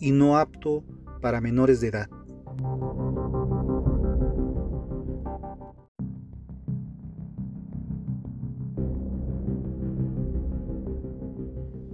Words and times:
y 0.00 0.12
no 0.12 0.36
apto 0.38 0.84
para 1.20 1.40
menores 1.40 1.80
de 1.80 1.88
edad. 1.88 2.08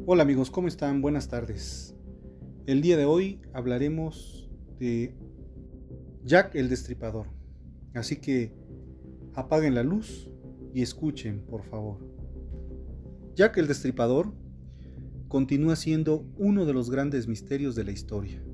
Hola 0.04 0.24
amigos, 0.24 0.50
¿cómo 0.50 0.68
están? 0.68 1.00
Buenas 1.00 1.28
tardes. 1.28 1.94
El 2.66 2.82
día 2.82 2.96
de 2.96 3.04
hoy 3.04 3.40
hablaremos 3.52 4.50
de 4.78 5.14
Jack 6.24 6.54
el 6.54 6.68
Destripador. 6.68 7.28
Así 7.94 8.16
que 8.16 8.52
apaguen 9.34 9.74
la 9.74 9.82
luz 9.82 10.28
y 10.74 10.82
escuchen, 10.82 11.44
por 11.46 11.62
favor. 11.62 11.98
Jack 13.34 13.56
el 13.58 13.68
Destripador 13.68 14.34
continúa 15.32 15.74
siendo 15.76 16.26
uno 16.36 16.66
de 16.66 16.74
los 16.74 16.90
grandes 16.90 17.26
misterios 17.26 17.74
de 17.74 17.84
la 17.84 17.90
historia 17.90 18.44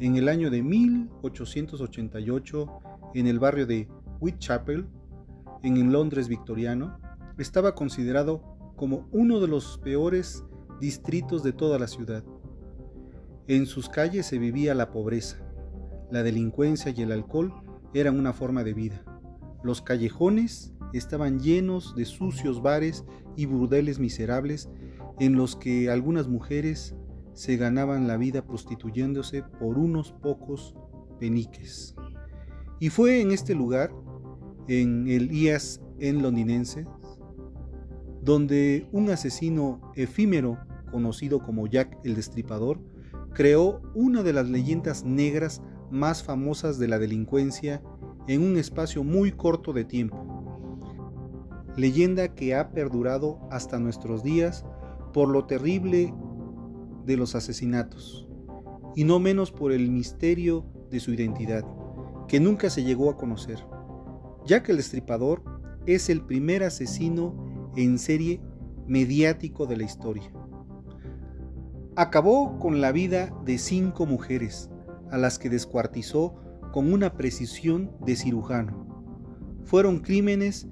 en 0.00 0.16
el 0.16 0.28
año 0.28 0.50
de 0.50 0.62
1888 0.62 2.68
en 3.14 3.26
el 3.26 3.38
barrio 3.38 3.64
de 3.64 3.88
Whitechapel, 4.20 4.86
en 5.62 5.78
el 5.78 5.92
Londres 5.92 6.28
victoriano, 6.28 7.00
estaba 7.38 7.74
considerado 7.74 8.42
como 8.76 9.08
uno 9.12 9.40
de 9.40 9.48
los 9.48 9.78
peores 9.78 10.44
distritos 10.78 11.42
de 11.42 11.54
toda 11.54 11.78
la 11.78 11.86
ciudad. 11.86 12.22
En 13.48 13.64
sus 13.64 13.88
calles 13.88 14.26
se 14.26 14.38
vivía 14.38 14.74
la 14.74 14.90
pobreza, 14.90 15.38
la 16.10 16.22
delincuencia 16.22 16.92
y 16.94 17.00
el 17.00 17.12
alcohol 17.12 17.54
eran 17.94 18.18
una 18.18 18.34
forma 18.34 18.62
de 18.62 18.74
vida. 18.74 19.02
Los 19.62 19.80
callejones 19.80 20.74
estaban 20.92 21.40
llenos 21.40 21.96
de 21.96 22.04
sucios 22.04 22.60
bares 22.60 23.06
y 23.36 23.46
burdeles 23.46 23.98
miserables 23.98 24.68
en 25.18 25.36
los 25.36 25.56
que 25.56 25.90
algunas 25.90 26.28
mujeres 26.28 26.94
se 27.34 27.56
ganaban 27.56 28.06
la 28.06 28.16
vida 28.16 28.44
prostituyéndose 28.44 29.42
por 29.42 29.78
unos 29.78 30.12
pocos 30.12 30.74
peniques. 31.18 31.94
Y 32.80 32.90
fue 32.90 33.20
en 33.20 33.30
este 33.30 33.54
lugar, 33.54 33.92
en 34.68 35.08
el 35.08 35.32
IAS 35.32 35.80
en 35.98 36.22
londinense, 36.22 36.84
donde 38.22 38.88
un 38.92 39.10
asesino 39.10 39.92
efímero 39.94 40.58
conocido 40.90 41.40
como 41.40 41.66
Jack 41.66 41.98
el 42.04 42.14
Destripador 42.14 42.80
creó 43.34 43.82
una 43.94 44.22
de 44.22 44.32
las 44.32 44.48
leyendas 44.48 45.04
negras 45.04 45.60
más 45.90 46.22
famosas 46.22 46.78
de 46.78 46.88
la 46.88 46.98
delincuencia 46.98 47.82
en 48.26 48.42
un 48.42 48.56
espacio 48.56 49.04
muy 49.04 49.32
corto 49.32 49.72
de 49.72 49.84
tiempo. 49.84 50.24
Leyenda 51.76 52.34
que 52.34 52.54
ha 52.54 52.70
perdurado 52.70 53.40
hasta 53.50 53.78
nuestros 53.78 54.22
días 54.22 54.64
por 55.14 55.28
lo 55.28 55.46
terrible 55.46 56.12
de 57.06 57.16
los 57.16 57.36
asesinatos, 57.36 58.28
y 58.96 59.04
no 59.04 59.20
menos 59.20 59.52
por 59.52 59.70
el 59.70 59.90
misterio 59.92 60.66
de 60.90 60.98
su 60.98 61.12
identidad, 61.12 61.64
que 62.26 62.40
nunca 62.40 62.68
se 62.68 62.82
llegó 62.82 63.08
a 63.10 63.16
conocer, 63.16 63.64
ya 64.44 64.64
que 64.64 64.72
el 64.72 64.78
destripador 64.78 65.44
es 65.86 66.10
el 66.10 66.20
primer 66.20 66.64
asesino 66.64 67.70
en 67.76 67.98
serie 67.98 68.40
mediático 68.88 69.66
de 69.66 69.76
la 69.76 69.84
historia. 69.84 70.32
Acabó 71.94 72.58
con 72.58 72.80
la 72.80 72.90
vida 72.90 73.32
de 73.44 73.58
cinco 73.58 74.06
mujeres, 74.06 74.68
a 75.12 75.16
las 75.16 75.38
que 75.38 75.48
descuartizó 75.48 76.34
con 76.72 76.92
una 76.92 77.14
precisión 77.14 77.92
de 78.04 78.16
cirujano. 78.16 78.84
Fueron 79.62 80.00
crímenes 80.00 80.66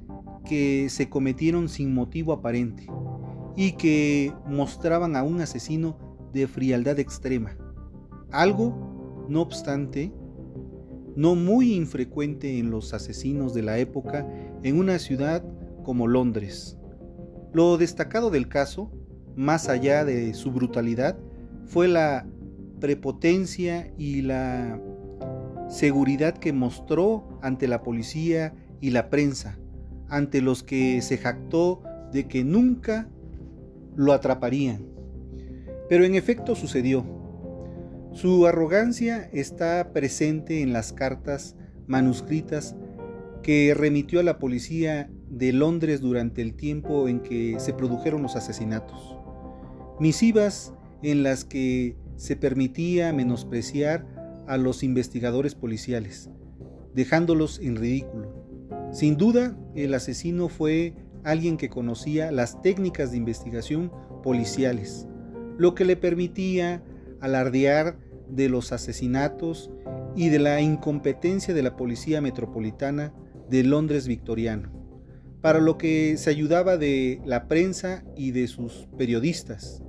que 0.44 0.88
se 0.88 1.08
cometieron 1.08 1.68
sin 1.68 1.94
motivo 1.94 2.32
aparente 2.32 2.88
y 3.56 3.72
que 3.72 4.32
mostraban 4.46 5.16
a 5.16 5.22
un 5.22 5.40
asesino 5.40 5.98
de 6.32 6.46
frialdad 6.46 6.98
extrema, 6.98 7.56
algo, 8.30 9.26
no 9.28 9.42
obstante, 9.42 10.12
no 11.16 11.34
muy 11.34 11.74
infrecuente 11.74 12.58
en 12.58 12.70
los 12.70 12.94
asesinos 12.94 13.52
de 13.54 13.62
la 13.62 13.78
época 13.78 14.26
en 14.62 14.78
una 14.78 14.98
ciudad 14.98 15.44
como 15.82 16.06
Londres. 16.06 16.78
Lo 17.52 17.76
destacado 17.76 18.30
del 18.30 18.48
caso, 18.48 18.90
más 19.36 19.68
allá 19.68 20.04
de 20.04 20.32
su 20.34 20.52
brutalidad, 20.52 21.18
fue 21.66 21.88
la 21.88 22.26
prepotencia 22.80 23.92
y 23.98 24.22
la 24.22 24.80
seguridad 25.68 26.36
que 26.36 26.52
mostró 26.52 27.38
ante 27.42 27.68
la 27.68 27.82
policía 27.82 28.54
y 28.80 28.90
la 28.90 29.10
prensa, 29.10 29.58
ante 30.08 30.40
los 30.40 30.62
que 30.62 31.00
se 31.02 31.18
jactó 31.18 31.82
de 32.12 32.26
que 32.26 32.44
nunca 32.44 33.08
lo 33.96 34.12
atraparían. 34.12 34.86
Pero 35.88 36.04
en 36.04 36.14
efecto 36.14 36.54
sucedió. 36.54 37.04
Su 38.12 38.46
arrogancia 38.46 39.28
está 39.32 39.92
presente 39.92 40.62
en 40.62 40.72
las 40.72 40.92
cartas 40.92 41.56
manuscritas 41.86 42.76
que 43.42 43.74
remitió 43.74 44.20
a 44.20 44.22
la 44.22 44.38
policía 44.38 45.10
de 45.28 45.52
Londres 45.52 46.00
durante 46.00 46.42
el 46.42 46.54
tiempo 46.54 47.08
en 47.08 47.20
que 47.20 47.58
se 47.58 47.72
produjeron 47.72 48.22
los 48.22 48.36
asesinatos. 48.36 49.16
Misivas 49.98 50.74
en 51.02 51.22
las 51.22 51.44
que 51.44 51.96
se 52.16 52.36
permitía 52.36 53.12
menospreciar 53.12 54.06
a 54.46 54.56
los 54.56 54.82
investigadores 54.82 55.54
policiales, 55.54 56.30
dejándolos 56.94 57.58
en 57.60 57.76
ridículo. 57.76 58.32
Sin 58.92 59.16
duda, 59.16 59.56
el 59.74 59.94
asesino 59.94 60.48
fue 60.48 60.94
alguien 61.24 61.56
que 61.56 61.68
conocía 61.68 62.30
las 62.32 62.60
técnicas 62.62 63.10
de 63.10 63.18
investigación 63.18 63.92
policiales, 64.22 65.06
lo 65.58 65.74
que 65.74 65.84
le 65.84 65.96
permitía 65.96 66.82
alardear 67.20 67.98
de 68.28 68.48
los 68.48 68.72
asesinatos 68.72 69.70
y 70.16 70.28
de 70.28 70.38
la 70.38 70.60
incompetencia 70.60 71.54
de 71.54 71.62
la 71.62 71.76
Policía 71.76 72.20
Metropolitana 72.20 73.12
de 73.48 73.62
Londres 73.62 74.06
victoriano, 74.06 74.70
para 75.40 75.60
lo 75.60 75.78
que 75.78 76.16
se 76.16 76.30
ayudaba 76.30 76.76
de 76.76 77.20
la 77.24 77.48
prensa 77.48 78.04
y 78.16 78.30
de 78.30 78.46
sus 78.46 78.88
periodistas, 78.96 79.82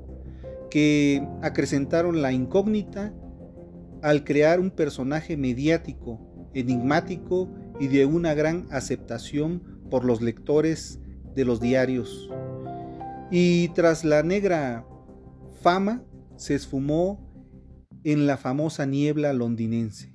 que 0.70 1.26
acrecentaron 1.42 2.22
la 2.22 2.32
incógnita 2.32 3.14
al 4.02 4.24
crear 4.24 4.60
un 4.60 4.72
personaje 4.72 5.38
mediático, 5.38 6.20
enigmático 6.54 7.50
y 7.80 7.88
de 7.88 8.06
una 8.06 8.34
gran 8.34 8.68
aceptación 8.72 9.64
por 9.90 10.06
los 10.06 10.22
lectores 10.22 11.00
de 11.36 11.46
los 11.46 11.60
diarios. 11.60 12.30
Y 13.32 13.70
tras 13.70 14.04
la 14.04 14.24
negra 14.24 14.88
fama 15.62 16.04
se 16.36 16.56
esfumó 16.56 17.30
en 18.04 18.28
la 18.28 18.38
famosa 18.38 18.86
niebla 18.86 19.34
londinense, 19.34 20.14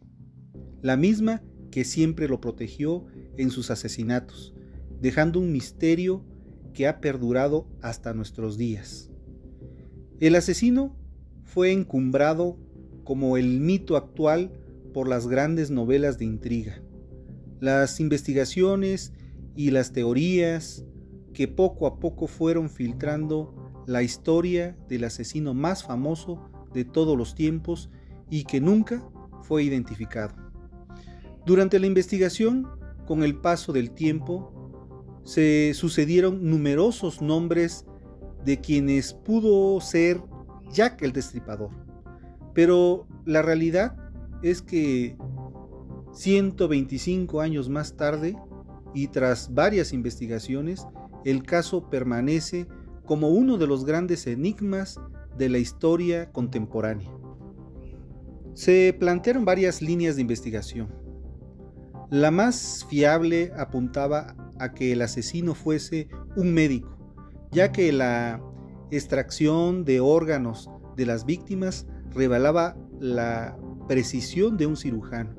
la 0.82 0.96
misma 0.96 1.42
que 1.70 1.84
siempre 1.84 2.28
lo 2.28 2.40
protegió 2.40 3.06
en 3.36 3.50
sus 3.50 3.70
asesinatos, 3.70 4.54
dejando 5.00 5.40
un 5.40 5.52
misterio 5.52 6.24
que 6.74 6.86
ha 6.86 7.00
perdurado 7.00 7.66
hasta 7.80 8.14
nuestros 8.14 8.58
días. 8.58 9.10
El 10.20 10.34
asesino 10.34 10.96
fue 11.44 11.72
encumbrado 11.72 12.58
como 13.04 13.36
el 13.36 13.60
mito 13.60 13.96
actual 13.96 14.52
por 14.92 15.08
las 15.08 15.28
grandes 15.28 15.70
novelas 15.70 16.18
de 16.18 16.24
intriga, 16.26 16.82
las 17.60 18.00
investigaciones 18.00 19.12
y 19.56 19.70
las 19.70 19.92
teorías 19.92 20.84
que 21.38 21.46
poco 21.46 21.86
a 21.86 22.00
poco 22.00 22.26
fueron 22.26 22.68
filtrando 22.68 23.54
la 23.86 24.02
historia 24.02 24.76
del 24.88 25.04
asesino 25.04 25.54
más 25.54 25.84
famoso 25.84 26.50
de 26.74 26.84
todos 26.84 27.16
los 27.16 27.36
tiempos 27.36 27.90
y 28.28 28.42
que 28.42 28.60
nunca 28.60 29.08
fue 29.42 29.62
identificado. 29.62 30.34
Durante 31.46 31.78
la 31.78 31.86
investigación, 31.86 32.66
con 33.06 33.22
el 33.22 33.36
paso 33.36 33.72
del 33.72 33.92
tiempo, 33.92 35.22
se 35.22 35.74
sucedieron 35.74 36.50
numerosos 36.50 37.22
nombres 37.22 37.86
de 38.44 38.60
quienes 38.60 39.14
pudo 39.14 39.80
ser 39.80 40.20
Jack 40.72 41.02
el 41.02 41.12
Destripador. 41.12 41.70
Pero 42.52 43.06
la 43.26 43.42
realidad 43.42 43.94
es 44.42 44.60
que 44.60 45.16
125 46.14 47.40
años 47.40 47.68
más 47.68 47.96
tarde, 47.96 48.34
y 48.92 49.06
tras 49.06 49.54
varias 49.54 49.92
investigaciones, 49.92 50.84
el 51.24 51.42
caso 51.42 51.88
permanece 51.90 52.66
como 53.04 53.28
uno 53.28 53.56
de 53.56 53.66
los 53.66 53.84
grandes 53.84 54.26
enigmas 54.26 55.00
de 55.36 55.48
la 55.48 55.58
historia 55.58 56.30
contemporánea. 56.30 57.10
Se 58.54 58.94
plantearon 58.98 59.44
varias 59.44 59.80
líneas 59.80 60.16
de 60.16 60.22
investigación. 60.22 60.92
La 62.10 62.30
más 62.30 62.86
fiable 62.88 63.52
apuntaba 63.56 64.34
a 64.58 64.72
que 64.72 64.92
el 64.92 65.02
asesino 65.02 65.54
fuese 65.54 66.08
un 66.36 66.52
médico, 66.52 66.96
ya 67.52 67.70
que 67.70 67.92
la 67.92 68.42
extracción 68.90 69.84
de 69.84 70.00
órganos 70.00 70.70
de 70.96 71.06
las 71.06 71.24
víctimas 71.24 71.86
revelaba 72.10 72.76
la 72.98 73.56
precisión 73.86 74.56
de 74.56 74.66
un 74.66 74.76
cirujano, 74.76 75.34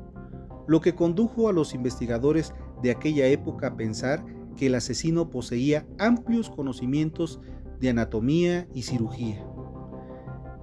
lo 0.68 0.80
que 0.82 0.96
condujo 0.96 1.50
a 1.50 1.54
los 1.54 1.74
investigadores 1.74 2.54
de 2.82 2.92
aquella 2.92 3.28
época 3.28 3.68
a 3.68 3.76
pensar 3.76 4.24
que 4.56 4.68
el 4.68 4.76
asesino 4.76 5.30
poseía 5.30 5.86
amplios 5.98 6.50
conocimientos 6.50 7.40
de 7.80 7.90
anatomía 7.90 8.68
y 8.74 8.84
cirugía. 8.84 9.46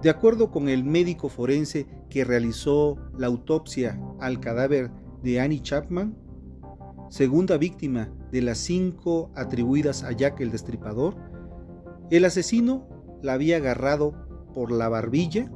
De 0.01 0.09
acuerdo 0.09 0.51
con 0.51 0.69
el 0.69 0.83
médico 0.83 1.29
forense 1.29 1.87
que 2.09 2.23
realizó 2.23 2.97
la 3.17 3.27
autopsia 3.27 3.99
al 4.19 4.39
cadáver 4.39 4.91
de 5.23 5.39
Annie 5.39 5.61
Chapman, 5.61 6.15
segunda 7.09 7.57
víctima 7.57 8.11
de 8.31 8.41
las 8.41 8.59
cinco 8.59 9.31
atribuidas 9.35 10.03
a 10.03 10.11
Jack 10.11 10.39
el 10.41 10.51
Destripador, 10.51 11.15
el 12.11 12.25
asesino 12.25 12.87
la 13.23 13.33
había 13.33 13.57
agarrado 13.57 14.13
por 14.53 14.71
la 14.71 14.87
barbilla 14.89 15.51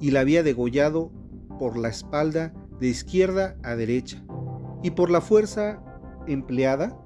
y 0.00 0.10
la 0.12 0.20
había 0.20 0.42
degollado 0.42 1.12
por 1.58 1.76
la 1.76 1.88
espalda 1.88 2.54
de 2.80 2.88
izquierda 2.88 3.56
a 3.62 3.74
derecha 3.74 4.24
y 4.82 4.92
por 4.92 5.10
la 5.10 5.20
fuerza 5.20 5.82
empleada, 6.26 6.96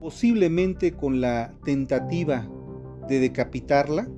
posiblemente 0.00 0.92
con 0.92 1.20
la 1.20 1.54
tentativa 1.64 2.48
de 3.08 3.20
decapitarla, 3.20 4.08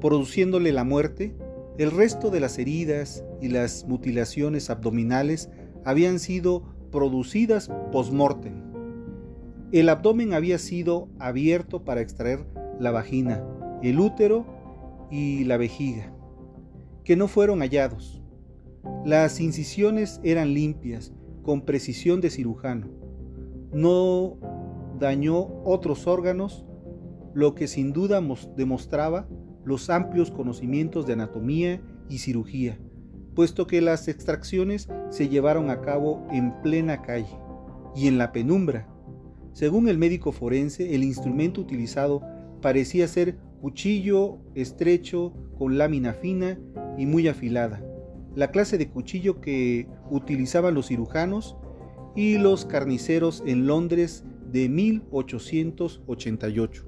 produciéndole 0.00 0.72
la 0.72 0.84
muerte, 0.84 1.34
el 1.78 1.90
resto 1.90 2.30
de 2.30 2.40
las 2.40 2.58
heridas 2.58 3.24
y 3.40 3.48
las 3.48 3.86
mutilaciones 3.86 4.68
abdominales 4.68 5.48
habían 5.84 6.18
sido 6.18 6.62
producidas 6.90 7.70
post-mortem. 7.90 8.72
El 9.72 9.88
abdomen 9.88 10.34
había 10.34 10.58
sido 10.58 11.08
abierto 11.18 11.84
para 11.84 12.02
extraer 12.02 12.46
la 12.78 12.90
vagina, 12.90 13.42
el 13.82 13.98
útero 14.00 14.44
y 15.10 15.44
la 15.44 15.56
vejiga, 15.56 16.12
que 17.04 17.16
no 17.16 17.26
fueron 17.26 17.60
hallados. 17.60 18.22
Las 19.04 19.40
incisiones 19.40 20.20
eran 20.22 20.52
limpias, 20.52 21.12
con 21.42 21.62
precisión 21.62 22.20
de 22.20 22.30
cirujano. 22.30 23.01
No 23.72 24.38
dañó 24.98 25.48
otros 25.64 26.06
órganos, 26.06 26.64
lo 27.34 27.54
que 27.54 27.66
sin 27.66 27.92
duda 27.92 28.22
demostraba 28.56 29.26
los 29.64 29.90
amplios 29.90 30.30
conocimientos 30.30 31.06
de 31.06 31.14
anatomía 31.14 31.80
y 32.08 32.18
cirugía, 32.18 32.78
puesto 33.34 33.66
que 33.66 33.80
las 33.80 34.08
extracciones 34.08 34.88
se 35.10 35.28
llevaron 35.28 35.70
a 35.70 35.80
cabo 35.80 36.26
en 36.30 36.52
plena 36.62 37.02
calle 37.02 37.38
y 37.94 38.08
en 38.08 38.18
la 38.18 38.32
penumbra. 38.32 38.88
Según 39.52 39.88
el 39.88 39.98
médico 39.98 40.32
forense, 40.32 40.94
el 40.94 41.04
instrumento 41.04 41.60
utilizado 41.60 42.22
parecía 42.60 43.06
ser 43.08 43.38
cuchillo 43.60 44.38
estrecho 44.54 45.32
con 45.56 45.78
lámina 45.78 46.14
fina 46.14 46.58
y 46.98 47.06
muy 47.06 47.28
afilada, 47.28 47.82
la 48.34 48.50
clase 48.50 48.78
de 48.78 48.90
cuchillo 48.90 49.40
que 49.40 49.88
utilizaban 50.10 50.74
los 50.74 50.88
cirujanos 50.88 51.56
y 52.14 52.38
los 52.38 52.64
carniceros 52.64 53.42
en 53.46 53.66
Londres 53.66 54.24
de 54.50 54.68
1888. 54.68 56.86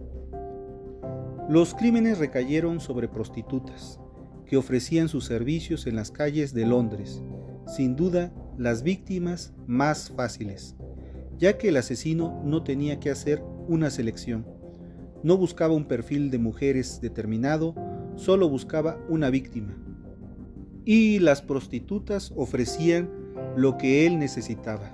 Los 1.48 1.74
crímenes 1.74 2.18
recayeron 2.18 2.80
sobre 2.80 3.08
prostitutas, 3.08 4.00
que 4.46 4.56
ofrecían 4.56 5.08
sus 5.08 5.24
servicios 5.24 5.86
en 5.86 5.96
las 5.96 6.10
calles 6.10 6.52
de 6.52 6.66
Londres, 6.66 7.22
sin 7.66 7.96
duda 7.96 8.32
las 8.58 8.82
víctimas 8.82 9.54
más 9.66 10.10
fáciles, 10.10 10.76
ya 11.38 11.58
que 11.58 11.68
el 11.68 11.76
asesino 11.76 12.40
no 12.44 12.62
tenía 12.62 13.00
que 13.00 13.10
hacer 13.10 13.42
una 13.68 13.90
selección. 13.90 14.46
No 15.22 15.38
buscaba 15.38 15.74
un 15.74 15.86
perfil 15.86 16.30
de 16.30 16.38
mujeres 16.38 17.00
determinado, 17.00 17.74
solo 18.16 18.48
buscaba 18.48 18.98
una 19.08 19.30
víctima. 19.30 19.76
Y 20.84 21.18
las 21.18 21.40
prostitutas 21.40 22.32
ofrecían 22.36 23.08
lo 23.56 23.78
que 23.78 24.06
él 24.06 24.18
necesitaba, 24.18 24.93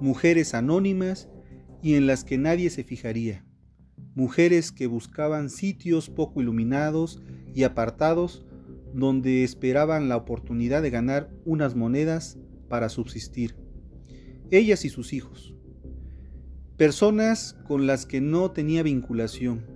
mujeres 0.00 0.54
anónimas 0.54 1.28
y 1.82 1.94
en 1.94 2.06
las 2.06 2.24
que 2.24 2.38
nadie 2.38 2.70
se 2.70 2.84
fijaría. 2.84 3.44
Mujeres 4.14 4.72
que 4.72 4.86
buscaban 4.86 5.50
sitios 5.50 6.10
poco 6.10 6.40
iluminados 6.40 7.22
y 7.54 7.64
apartados 7.64 8.44
donde 8.94 9.44
esperaban 9.44 10.08
la 10.08 10.16
oportunidad 10.16 10.82
de 10.82 10.90
ganar 10.90 11.30
unas 11.44 11.74
monedas 11.74 12.38
para 12.68 12.88
subsistir, 12.88 13.56
ellas 14.50 14.84
y 14.84 14.88
sus 14.88 15.12
hijos. 15.12 15.54
Personas 16.76 17.56
con 17.66 17.86
las 17.86 18.06
que 18.06 18.20
no 18.20 18.50
tenía 18.52 18.82
vinculación, 18.82 19.66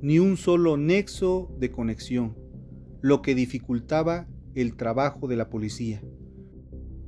ni 0.00 0.18
un 0.18 0.36
solo 0.36 0.76
nexo 0.76 1.54
de 1.58 1.70
conexión, 1.70 2.36
lo 3.00 3.22
que 3.22 3.34
dificultaba 3.34 4.28
el 4.54 4.76
trabajo 4.76 5.28
de 5.28 5.36
la 5.36 5.50
policía, 5.50 6.02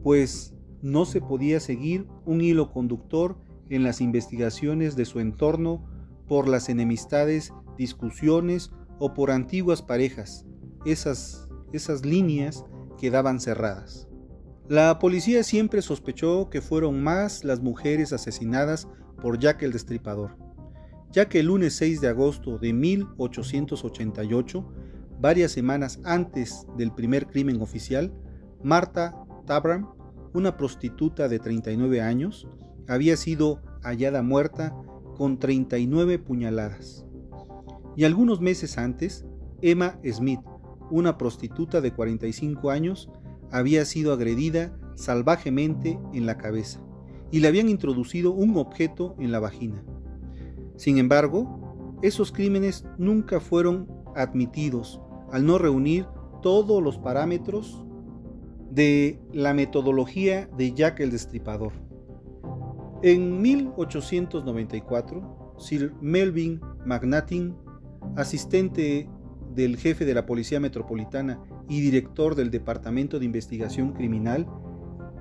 pues 0.02 0.54
no 0.82 1.04
se 1.04 1.20
podía 1.20 1.60
seguir 1.60 2.06
un 2.24 2.40
hilo 2.40 2.72
conductor 2.72 3.36
en 3.68 3.82
las 3.82 4.00
investigaciones 4.00 4.96
de 4.96 5.04
su 5.04 5.20
entorno 5.20 5.84
por 6.26 6.48
las 6.48 6.68
enemistades, 6.68 7.52
discusiones 7.76 8.70
o 8.98 9.14
por 9.14 9.30
antiguas 9.30 9.82
parejas. 9.82 10.46
Esas, 10.84 11.48
esas 11.72 12.04
líneas 12.04 12.64
quedaban 12.98 13.40
cerradas. 13.40 14.08
La 14.68 14.98
policía 14.98 15.42
siempre 15.42 15.82
sospechó 15.82 16.48
que 16.50 16.60
fueron 16.60 17.02
más 17.02 17.42
las 17.42 17.60
mujeres 17.60 18.12
asesinadas 18.12 18.86
por 19.20 19.38
Jack 19.38 19.62
el 19.62 19.72
Destripador, 19.72 20.36
ya 21.10 21.28
que 21.28 21.40
el 21.40 21.46
lunes 21.46 21.74
6 21.74 22.00
de 22.00 22.08
agosto 22.08 22.58
de 22.58 22.72
1888, 22.72 24.64
varias 25.18 25.52
semanas 25.52 26.00
antes 26.04 26.66
del 26.76 26.92
primer 26.92 27.26
crimen 27.26 27.60
oficial, 27.60 28.12
Marta 28.62 29.16
Tabram, 29.46 29.90
una 30.32 30.56
prostituta 30.56 31.28
de 31.28 31.38
39 31.38 32.00
años, 32.00 32.46
había 32.88 33.16
sido 33.16 33.60
hallada 33.82 34.22
muerta 34.22 34.74
con 35.16 35.38
39 35.38 36.18
puñaladas. 36.18 37.04
Y 37.96 38.04
algunos 38.04 38.40
meses 38.40 38.78
antes, 38.78 39.24
Emma 39.62 39.98
Smith, 40.04 40.40
una 40.90 41.18
prostituta 41.18 41.80
de 41.80 41.92
45 41.92 42.70
años, 42.70 43.10
había 43.50 43.84
sido 43.84 44.12
agredida 44.12 44.76
salvajemente 44.94 45.98
en 46.12 46.26
la 46.26 46.36
cabeza 46.36 46.80
y 47.30 47.40
le 47.40 47.48
habían 47.48 47.68
introducido 47.68 48.32
un 48.32 48.56
objeto 48.56 49.14
en 49.18 49.32
la 49.32 49.40
vagina. 49.40 49.82
Sin 50.76 50.98
embargo, 50.98 51.98
esos 52.02 52.32
crímenes 52.32 52.84
nunca 52.98 53.40
fueron 53.40 53.88
admitidos 54.16 55.00
al 55.30 55.44
no 55.44 55.58
reunir 55.58 56.06
todos 56.42 56.82
los 56.82 56.98
parámetros 56.98 57.84
de 58.70 59.18
la 59.32 59.52
metodología 59.52 60.48
de 60.56 60.72
Jack 60.72 61.00
el 61.00 61.10
Destripador. 61.10 61.72
En 63.02 63.40
1894, 63.40 65.54
Sir 65.58 65.94
Melvin 66.00 66.60
McNatin, 66.84 67.56
asistente 68.16 69.08
del 69.54 69.76
jefe 69.76 70.04
de 70.04 70.14
la 70.14 70.26
Policía 70.26 70.60
Metropolitana 70.60 71.40
y 71.68 71.80
director 71.80 72.34
del 72.34 72.50
Departamento 72.50 73.18
de 73.18 73.24
Investigación 73.24 73.92
Criminal, 73.92 74.46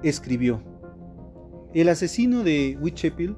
escribió, 0.03 0.61
El 1.73 1.89
asesino 1.89 2.43
de 2.43 2.77
Whitechapel 2.79 3.35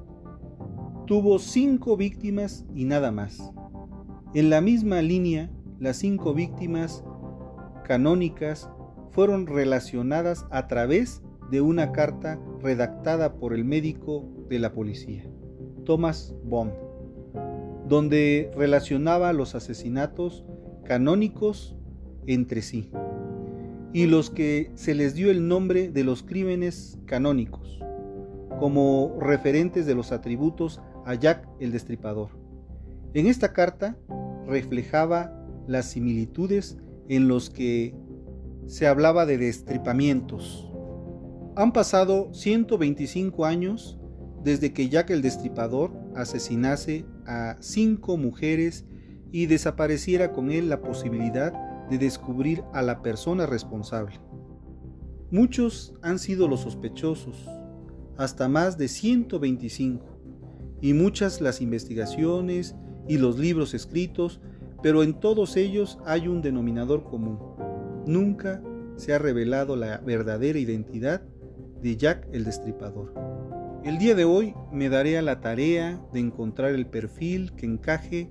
tuvo 1.06 1.38
cinco 1.38 1.96
víctimas 1.96 2.64
y 2.74 2.84
nada 2.84 3.10
más. 3.10 3.52
En 4.34 4.50
la 4.50 4.60
misma 4.60 5.02
línea, 5.02 5.50
las 5.78 5.98
cinco 5.98 6.34
víctimas 6.34 7.04
canónicas 7.84 8.70
fueron 9.12 9.46
relacionadas 9.46 10.46
a 10.50 10.66
través 10.66 11.22
de 11.50 11.60
una 11.60 11.92
carta 11.92 12.40
redactada 12.62 13.34
por 13.34 13.54
el 13.54 13.64
médico 13.64 14.26
de 14.48 14.58
la 14.58 14.72
policía, 14.72 15.24
Thomas 15.84 16.34
Bond, 16.44 16.72
donde 17.88 18.50
relacionaba 18.56 19.32
los 19.32 19.54
asesinatos 19.54 20.44
canónicos 20.84 21.76
entre 22.26 22.62
sí 22.62 22.90
y 23.92 24.06
los 24.06 24.30
que 24.30 24.70
se 24.74 24.94
les 24.94 25.14
dio 25.14 25.30
el 25.30 25.46
nombre 25.46 25.90
de 25.90 26.04
los 26.04 26.22
crímenes 26.22 26.98
canónicos, 27.04 27.78
como 28.58 29.18
referentes 29.20 29.84
de 29.84 29.94
los 29.94 30.12
atributos 30.12 30.80
a 31.04 31.14
Jack 31.14 31.46
el 31.60 31.72
Destripador. 31.72 32.30
En 33.12 33.26
esta 33.26 33.52
carta 33.52 33.98
reflejaba 34.46 35.38
las 35.66 35.90
similitudes 35.90 36.78
en 37.08 37.28
los 37.28 37.50
que 37.50 37.94
se 38.66 38.86
hablaba 38.86 39.26
de 39.26 39.38
destripamientos, 39.38 40.72
han 41.54 41.72
pasado 41.72 42.32
125 42.32 43.44
años 43.44 43.98
desde 44.42 44.72
que 44.72 44.88
Jack 44.88 45.10
el 45.10 45.20
Destripador 45.20 45.92
asesinase 46.16 47.04
a 47.26 47.56
cinco 47.60 48.16
mujeres 48.16 48.86
y 49.30 49.46
desapareciera 49.46 50.32
con 50.32 50.50
él 50.50 50.70
la 50.70 50.80
posibilidad 50.80 51.52
de 51.90 51.98
descubrir 51.98 52.64
a 52.72 52.80
la 52.80 53.02
persona 53.02 53.44
responsable. 53.44 54.18
Muchos 55.30 55.94
han 56.00 56.18
sido 56.18 56.48
los 56.48 56.60
sospechosos, 56.60 57.46
hasta 58.16 58.48
más 58.48 58.78
de 58.78 58.88
125, 58.88 60.06
y 60.80 60.94
muchas 60.94 61.40
las 61.42 61.60
investigaciones 61.60 62.74
y 63.08 63.18
los 63.18 63.38
libros 63.38 63.74
escritos, 63.74 64.40
pero 64.82 65.02
en 65.02 65.20
todos 65.20 65.56
ellos 65.56 65.98
hay 66.06 66.28
un 66.28 66.40
denominador 66.40 67.04
común. 67.04 67.38
Nunca 68.06 68.62
se 68.96 69.14
ha 69.14 69.18
revelado 69.18 69.76
la 69.76 69.98
verdadera 69.98 70.58
identidad 70.58 71.22
de 71.82 71.96
Jack 71.96 72.26
el 72.32 72.44
Destripador. 72.44 73.14
El 73.84 73.98
día 73.98 74.14
de 74.14 74.24
hoy 74.24 74.54
me 74.72 74.88
daré 74.88 75.18
a 75.18 75.22
la 75.22 75.40
tarea 75.40 76.00
de 76.12 76.20
encontrar 76.20 76.72
el 76.72 76.86
perfil 76.86 77.52
que 77.52 77.66
encaje 77.66 78.30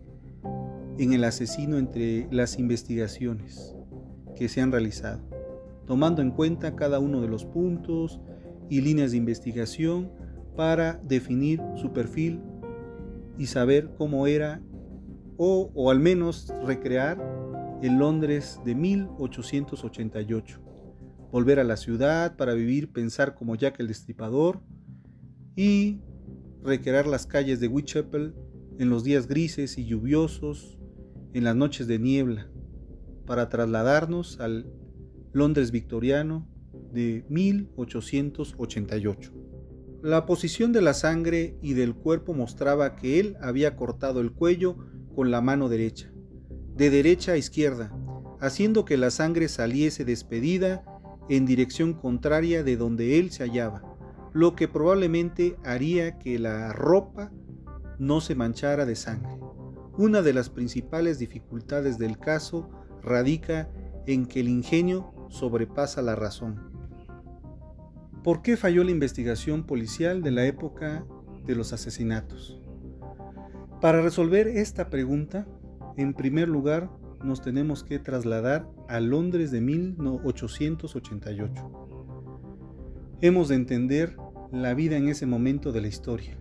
en 0.97 1.13
el 1.13 1.23
asesino 1.23 1.77
entre 1.77 2.27
las 2.31 2.59
investigaciones 2.59 3.75
que 4.35 4.49
se 4.49 4.61
han 4.61 4.71
realizado, 4.71 5.21
tomando 5.85 6.21
en 6.21 6.31
cuenta 6.31 6.75
cada 6.75 6.99
uno 6.99 7.21
de 7.21 7.27
los 7.27 7.45
puntos 7.45 8.19
y 8.69 8.81
líneas 8.81 9.11
de 9.11 9.17
investigación 9.17 10.11
para 10.55 10.99
definir 11.03 11.61
su 11.75 11.91
perfil 11.91 12.41
y 13.37 13.47
saber 13.47 13.89
cómo 13.97 14.27
era 14.27 14.61
o, 15.37 15.71
o 15.73 15.91
al 15.91 15.99
menos 15.99 16.53
recrear 16.65 17.40
el 17.81 17.97
Londres 17.97 18.59
de 18.63 18.75
1888. 18.75 20.59
Volver 21.31 21.59
a 21.59 21.63
la 21.63 21.77
ciudad 21.77 22.35
para 22.35 22.53
vivir, 22.53 22.91
pensar 22.91 23.33
como 23.33 23.55
Jack 23.55 23.79
el 23.79 23.87
Destripador 23.87 24.61
y 25.55 26.01
recrear 26.63 27.07
las 27.07 27.25
calles 27.25 27.59
de 27.59 27.67
Whitechapel 27.67 28.35
en 28.77 28.89
los 28.89 29.03
días 29.03 29.27
grises 29.27 29.77
y 29.77 29.85
lluviosos, 29.85 30.77
en 31.33 31.43
las 31.43 31.55
noches 31.55 31.87
de 31.87 31.97
niebla, 31.97 32.51
para 33.25 33.49
trasladarnos 33.49 34.39
al 34.39 34.71
Londres 35.33 35.71
victoriano 35.71 36.47
de 36.91 37.25
1888. 37.29 39.31
La 40.03 40.25
posición 40.25 40.71
de 40.71 40.81
la 40.81 40.93
sangre 40.93 41.57
y 41.61 41.73
del 41.73 41.95
cuerpo 41.95 42.33
mostraba 42.33 42.95
que 42.95 43.19
él 43.19 43.37
había 43.41 43.75
cortado 43.75 44.19
el 44.19 44.33
cuello 44.33 44.77
con 45.15 45.31
la 45.31 45.41
mano 45.41 45.69
derecha, 45.69 46.11
de 46.75 46.89
derecha 46.89 47.33
a 47.33 47.37
izquierda, 47.37 47.91
haciendo 48.39 48.85
que 48.85 48.97
la 48.97 49.11
sangre 49.11 49.47
saliese 49.47 50.05
despedida 50.05 50.83
en 51.29 51.45
dirección 51.45 51.93
contraria 51.93 52.63
de 52.63 52.77
donde 52.77 53.19
él 53.19 53.31
se 53.31 53.43
hallaba, 53.43 53.83
lo 54.33 54.55
que 54.55 54.67
probablemente 54.67 55.55
haría 55.63 56.17
que 56.17 56.39
la 56.39 56.73
ropa 56.73 57.31
no 57.99 58.21
se 58.21 58.35
manchara 58.35 58.85
de 58.85 58.95
sangre. 58.95 59.37
Una 59.97 60.21
de 60.21 60.33
las 60.33 60.49
principales 60.49 61.19
dificultades 61.19 61.97
del 61.97 62.17
caso 62.17 62.69
radica 63.03 63.69
en 64.07 64.25
que 64.25 64.39
el 64.39 64.49
ingenio 64.49 65.13
sobrepasa 65.29 66.01
la 66.01 66.15
razón. 66.15 66.71
¿Por 68.23 68.41
qué 68.41 68.57
falló 68.57 68.83
la 68.83 68.91
investigación 68.91 69.65
policial 69.65 70.21
de 70.21 70.31
la 70.31 70.45
época 70.45 71.05
de 71.45 71.55
los 71.55 71.73
asesinatos? 71.73 72.61
Para 73.81 74.01
resolver 74.01 74.47
esta 74.47 74.89
pregunta, 74.89 75.47
en 75.97 76.13
primer 76.13 76.47
lugar, 76.47 76.89
nos 77.23 77.41
tenemos 77.41 77.83
que 77.83 77.99
trasladar 77.99 78.67
a 78.87 78.99
Londres 78.99 79.51
de 79.51 79.61
1888. 79.61 81.71
Hemos 83.21 83.49
de 83.49 83.55
entender 83.55 84.17
la 84.51 84.73
vida 84.73 84.97
en 84.97 85.07
ese 85.07 85.25
momento 85.25 85.71
de 85.71 85.81
la 85.81 85.87
historia 85.87 86.37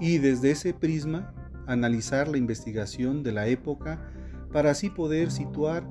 y 0.00 0.18
desde 0.18 0.50
ese 0.50 0.74
prisma 0.74 1.34
analizar 1.66 2.28
la 2.28 2.38
investigación 2.38 3.22
de 3.22 3.32
la 3.32 3.46
época 3.46 4.10
para 4.52 4.70
así 4.70 4.90
poder 4.90 5.30
situar 5.30 5.88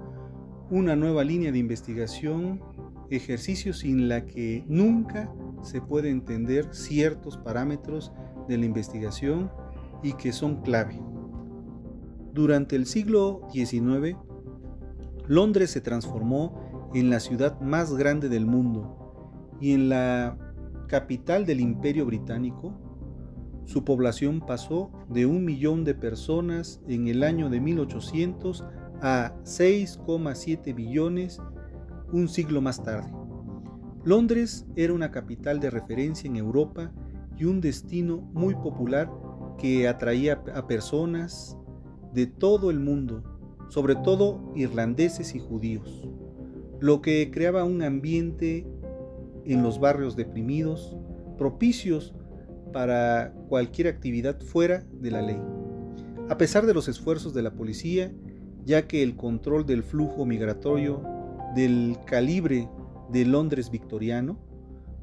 una 0.69 0.95
nueva 0.95 1.23
línea 1.23 1.51
de 1.51 1.59
investigación, 1.59 2.61
ejercicio 3.09 3.73
sin 3.73 4.09
la 4.09 4.25
que 4.25 4.63
nunca 4.67 5.31
se 5.61 5.81
puede 5.81 6.09
entender 6.09 6.73
ciertos 6.73 7.37
parámetros 7.37 8.11
de 8.47 8.57
la 8.57 8.65
investigación 8.65 9.51
y 10.03 10.13
que 10.13 10.31
son 10.31 10.61
clave. 10.61 10.99
Durante 12.35 12.75
el 12.75 12.85
siglo 12.85 13.47
XIX, 13.53 14.17
Londres 15.25 15.71
se 15.71 15.79
transformó 15.79 16.91
en 16.93 17.09
la 17.09 17.21
ciudad 17.21 17.61
más 17.61 17.93
grande 17.93 18.27
del 18.27 18.45
mundo 18.45 19.55
y 19.61 19.71
en 19.71 19.87
la 19.87 20.37
capital 20.89 21.45
del 21.45 21.61
imperio 21.61 22.05
británico, 22.05 22.77
su 23.63 23.85
población 23.85 24.41
pasó 24.45 24.91
de 25.07 25.25
un 25.25 25.45
millón 25.45 25.85
de 25.85 25.95
personas 25.95 26.81
en 26.89 27.07
el 27.07 27.23
año 27.23 27.49
de 27.49 27.61
1800 27.61 28.65
a 29.01 29.33
6,7 29.45 30.75
billones 30.75 31.41
un 32.11 32.27
siglo 32.27 32.59
más 32.59 32.83
tarde. 32.83 33.13
Londres 34.03 34.65
era 34.75 34.91
una 34.91 35.09
capital 35.09 35.61
de 35.61 35.69
referencia 35.69 36.27
en 36.27 36.35
Europa 36.35 36.91
y 37.37 37.45
un 37.45 37.61
destino 37.61 38.17
muy 38.33 38.55
popular 38.55 39.09
que 39.57 39.87
atraía 39.87 40.43
a 40.53 40.67
personas, 40.67 41.57
de 42.15 42.25
todo 42.25 42.71
el 42.71 42.79
mundo, 42.79 43.23
sobre 43.69 43.95
todo 43.95 44.51
irlandeses 44.55 45.35
y 45.35 45.39
judíos, 45.39 46.07
lo 46.79 47.01
que 47.01 47.29
creaba 47.29 47.63
un 47.65 47.83
ambiente 47.83 48.65
en 49.43 49.61
los 49.61 49.79
barrios 49.79 50.15
deprimidos 50.15 50.95
propicios 51.37 52.13
para 52.73 53.33
cualquier 53.49 53.87
actividad 53.87 54.39
fuera 54.39 54.85
de 55.01 55.11
la 55.11 55.21
ley. 55.21 55.41
A 56.29 56.37
pesar 56.37 56.65
de 56.65 56.73
los 56.73 56.87
esfuerzos 56.87 57.33
de 57.33 57.41
la 57.41 57.53
policía, 57.53 58.11
ya 58.65 58.87
que 58.87 59.03
el 59.03 59.15
control 59.15 59.65
del 59.65 59.83
flujo 59.83 60.25
migratorio 60.25 61.03
del 61.53 61.97
calibre 62.05 62.67
de 63.11 63.25
Londres 63.25 63.69
victoriano, 63.69 64.39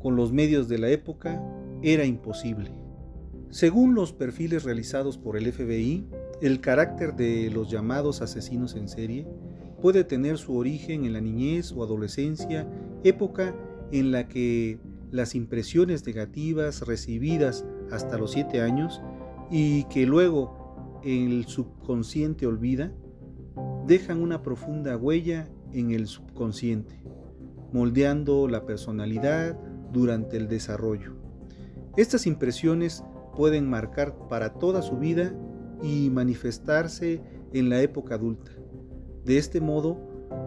con 0.00 0.16
los 0.16 0.32
medios 0.32 0.68
de 0.68 0.78
la 0.78 0.88
época, 0.88 1.40
era 1.82 2.04
imposible. 2.04 2.72
Según 3.50 3.94
los 3.94 4.12
perfiles 4.12 4.64
realizados 4.64 5.18
por 5.18 5.36
el 5.36 5.52
FBI, 5.52 6.06
el 6.42 6.60
carácter 6.60 7.14
de 7.14 7.50
los 7.50 7.70
llamados 7.70 8.20
asesinos 8.20 8.74
en 8.74 8.88
serie 8.88 9.28
puede 9.80 10.02
tener 10.02 10.38
su 10.38 10.56
origen 10.56 11.04
en 11.04 11.12
la 11.12 11.20
niñez 11.20 11.70
o 11.70 11.84
adolescencia, 11.84 12.66
época 13.04 13.54
en 13.92 14.10
la 14.10 14.26
que 14.26 14.80
las 15.12 15.36
impresiones 15.36 16.04
negativas 16.04 16.84
recibidas 16.84 17.64
hasta 17.92 18.18
los 18.18 18.32
siete 18.32 18.60
años 18.60 19.00
y 19.52 19.84
que 19.84 20.04
luego 20.04 21.00
el 21.04 21.44
subconsciente 21.46 22.44
olvida, 22.44 22.92
dejan 23.86 24.20
una 24.20 24.42
profunda 24.42 24.96
huella 24.96 25.48
en 25.72 25.92
el 25.92 26.08
subconsciente, 26.08 27.04
moldeando 27.72 28.48
la 28.48 28.66
personalidad 28.66 29.56
durante 29.92 30.38
el 30.38 30.48
desarrollo. 30.48 31.12
Estas 31.96 32.26
impresiones 32.26 33.04
pueden 33.36 33.70
marcar 33.70 34.28
para 34.28 34.54
toda 34.54 34.82
su 34.82 34.96
vida 34.96 35.32
y 35.82 36.10
manifestarse 36.10 37.20
en 37.52 37.68
la 37.68 37.80
época 37.80 38.14
adulta. 38.14 38.50
De 39.24 39.38
este 39.38 39.60
modo, 39.60 39.98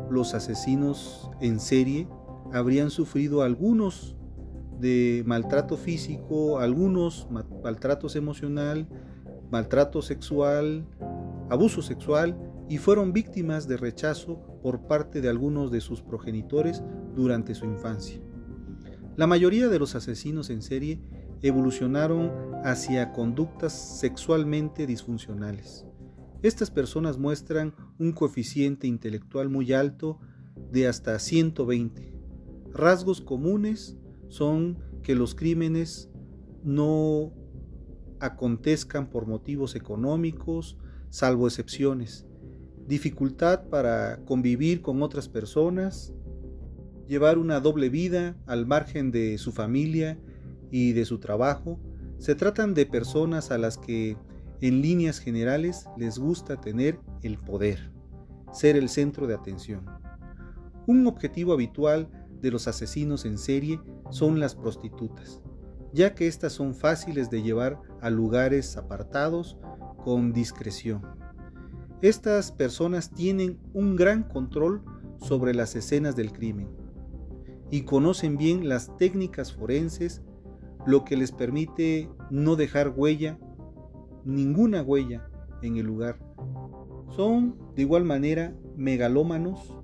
los 0.10 0.34
asesinos 0.34 1.30
en 1.42 1.60
serie 1.60 2.08
habrían 2.54 2.90
sufrido 2.90 3.42
algunos 3.42 4.16
de 4.80 5.24
maltrato 5.26 5.78
físico, 5.78 6.60
algunos 6.60 7.28
maltratos 7.64 8.16
emocional, 8.16 8.88
maltrato 9.52 10.02
sexual, 10.02 10.86
abuso 11.50 11.82
sexual 11.82 12.38
y 12.68 12.78
fueron 12.78 13.14
víctimas 13.14 13.68
de 13.68 13.78
rechazo 13.78 14.40
por 14.62 14.88
parte 14.88 15.22
de 15.22 15.30
algunos 15.30 15.72
de 15.72 15.82
sus 15.82 16.02
progenitores 16.02 16.84
durante 17.16 17.56
su 17.56 17.66
infancia. 17.66 18.20
La 19.16 19.28
mayoría 19.28 19.70
de 19.70 19.80
los 19.80 19.96
asesinos 19.96 20.50
en 20.50 20.62
serie 20.62 21.00
evolucionaron 21.42 22.32
hacia 22.66 23.12
conductas 23.12 23.74
sexualmente 23.74 24.88
disfuncionales. 24.88 25.86
Estas 26.42 26.72
personas 26.72 27.20
muestran 27.20 27.76
un 28.00 28.12
coeficiente 28.12 28.88
intelectual 28.88 29.50
muy 29.50 29.72
alto 29.72 30.20
de 30.72 30.88
hasta 30.88 31.20
120. 31.20 32.12
Rasgos 32.74 33.22
comunes 33.22 33.98
son 34.30 34.80
que 35.04 35.14
los 35.14 35.36
crímenes 35.36 36.10
no 36.64 37.34
acontezcan 38.20 39.12
por 39.12 39.28
motivos 39.28 39.76
económicos, 39.76 40.76
salvo 41.10 41.46
excepciones, 41.46 42.26
dificultad 42.88 43.70
para 43.70 44.26
convivir 44.26 44.82
con 44.82 45.04
otras 45.04 45.30
personas, 45.30 46.16
llevar 47.08 47.38
una 47.38 47.60
doble 47.60 47.90
vida 47.90 48.36
al 48.48 48.66
margen 48.66 49.12
de 49.12 49.38
su 49.38 49.52
familia 49.52 50.18
y 50.72 50.94
de 50.94 51.06
su 51.06 51.20
trabajo, 51.20 51.80
se 52.26 52.34
tratan 52.34 52.74
de 52.74 52.88
personas 52.88 53.52
a 53.52 53.60
las 53.60 53.78
que 53.78 54.18
en 54.60 54.82
líneas 54.82 55.20
generales 55.20 55.86
les 55.96 56.18
gusta 56.18 56.60
tener 56.60 57.00
el 57.22 57.38
poder, 57.38 57.92
ser 58.52 58.78
el 58.78 58.90
centro 58.90 59.28
de 59.28 59.36
atención. 59.36 59.86
Un 60.88 61.06
objetivo 61.06 61.54
habitual 61.54 62.10
de 62.42 62.50
los 62.50 62.68
asesinos 62.68 63.26
en 63.26 63.38
serie 63.38 63.80
son 64.10 64.40
las 64.40 64.56
prostitutas, 64.56 65.40
ya 65.94 66.16
que 66.16 66.26
éstas 66.26 66.54
son 66.54 66.74
fáciles 66.74 67.30
de 67.30 67.44
llevar 67.44 67.80
a 68.02 68.10
lugares 68.10 68.76
apartados 68.76 69.60
con 70.04 70.34
discreción. 70.34 71.04
Estas 72.02 72.52
personas 72.52 73.12
tienen 73.12 73.60
un 73.76 73.96
gran 73.96 74.24
control 74.24 74.84
sobre 75.20 75.54
las 75.54 75.76
escenas 75.76 76.16
del 76.16 76.32
crimen. 76.32 76.70
y 77.70 77.82
conocen 77.82 78.38
bien 78.38 78.68
las 78.68 78.96
técnicas 78.98 79.54
forenses, 79.54 80.24
lo 80.86 81.04
que 81.04 81.18
les 81.18 81.32
permite 81.32 82.10
no 82.30 82.56
dejar 82.56 82.94
huella, 82.96 83.40
ninguna 84.24 84.82
huella 84.82 85.30
en 85.62 85.78
el 85.78 85.86
lugar. 85.86 86.20
Son 87.16 87.56
de 87.76 87.84
igual 87.84 88.04
manera 88.04 88.56
megalómanos 88.76 89.78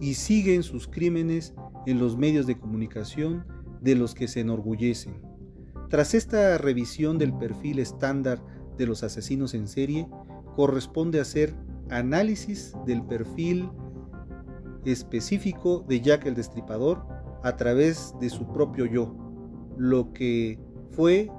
y 0.00 0.14
siguen 0.14 0.62
sus 0.62 0.88
crímenes 0.88 1.54
en 1.86 1.98
los 1.98 2.16
medios 2.16 2.46
de 2.46 2.58
comunicación 2.58 3.44
de 3.80 3.94
los 3.94 4.14
que 4.14 4.28
se 4.28 4.40
enorgullecen. 4.40 5.14
Tras 5.88 6.14
esta 6.14 6.58
revisión 6.58 7.18
del 7.18 7.32
perfil 7.32 7.78
estándar 7.78 8.42
de 8.76 8.86
los 8.86 9.02
asesinos 9.02 9.54
en 9.54 9.68
serie, 9.68 10.08
corresponde 10.56 11.20
hacer 11.20 11.54
análisis 11.90 12.74
del 12.86 13.04
perfil 13.04 13.70
específico 14.84 15.84
de 15.88 16.00
Jack 16.00 16.26
el 16.26 16.34
Destripador 16.34 17.06
a 17.42 17.56
través 17.56 18.14
de 18.20 18.30
su 18.30 18.52
propio 18.52 18.86
yo, 18.86 19.25
lo 19.76 20.12
que 20.12 20.58
fue 20.90 21.30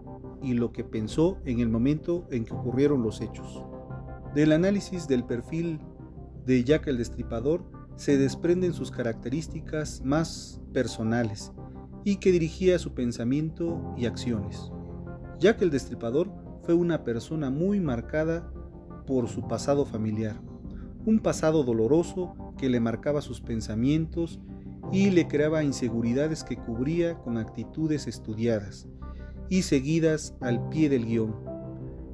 y 0.41 0.53
lo 0.53 0.71
que 0.71 0.83
pensó 0.83 1.37
en 1.45 1.59
el 1.59 1.69
momento 1.69 2.27
en 2.31 2.45
que 2.45 2.53
ocurrieron 2.53 3.03
los 3.03 3.21
hechos. 3.21 3.63
Del 4.35 4.51
análisis 4.51 5.07
del 5.07 5.23
perfil 5.23 5.79
de 6.45 6.63
Jack 6.63 6.87
el 6.87 6.97
Destripador 6.97 7.65
se 7.95 8.17
desprenden 8.17 8.73
sus 8.73 8.91
características 8.91 10.01
más 10.03 10.61
personales 10.71 11.51
y 12.03 12.17
que 12.17 12.31
dirigía 12.31 12.79
su 12.79 12.93
pensamiento 12.93 13.93
y 13.97 14.05
acciones. 14.05 14.71
Jack 15.39 15.61
el 15.61 15.71
Destripador 15.71 16.31
fue 16.61 16.73
una 16.73 17.03
persona 17.03 17.49
muy 17.49 17.79
marcada 17.79 18.51
por 19.05 19.27
su 19.27 19.47
pasado 19.47 19.85
familiar, 19.85 20.39
un 21.05 21.19
pasado 21.19 21.63
doloroso 21.63 22.35
que 22.57 22.69
le 22.69 22.79
marcaba 22.79 23.21
sus 23.21 23.41
pensamientos 23.41 24.39
y 24.91 25.09
le 25.11 25.27
creaba 25.27 25.63
inseguridades 25.63 26.43
que 26.43 26.57
cubría 26.57 27.15
con 27.15 27.37
actitudes 27.37 28.07
estudiadas 28.07 28.87
y 29.49 29.61
seguidas 29.63 30.35
al 30.41 30.69
pie 30.69 30.89
del 30.89 31.05
guion, 31.05 31.35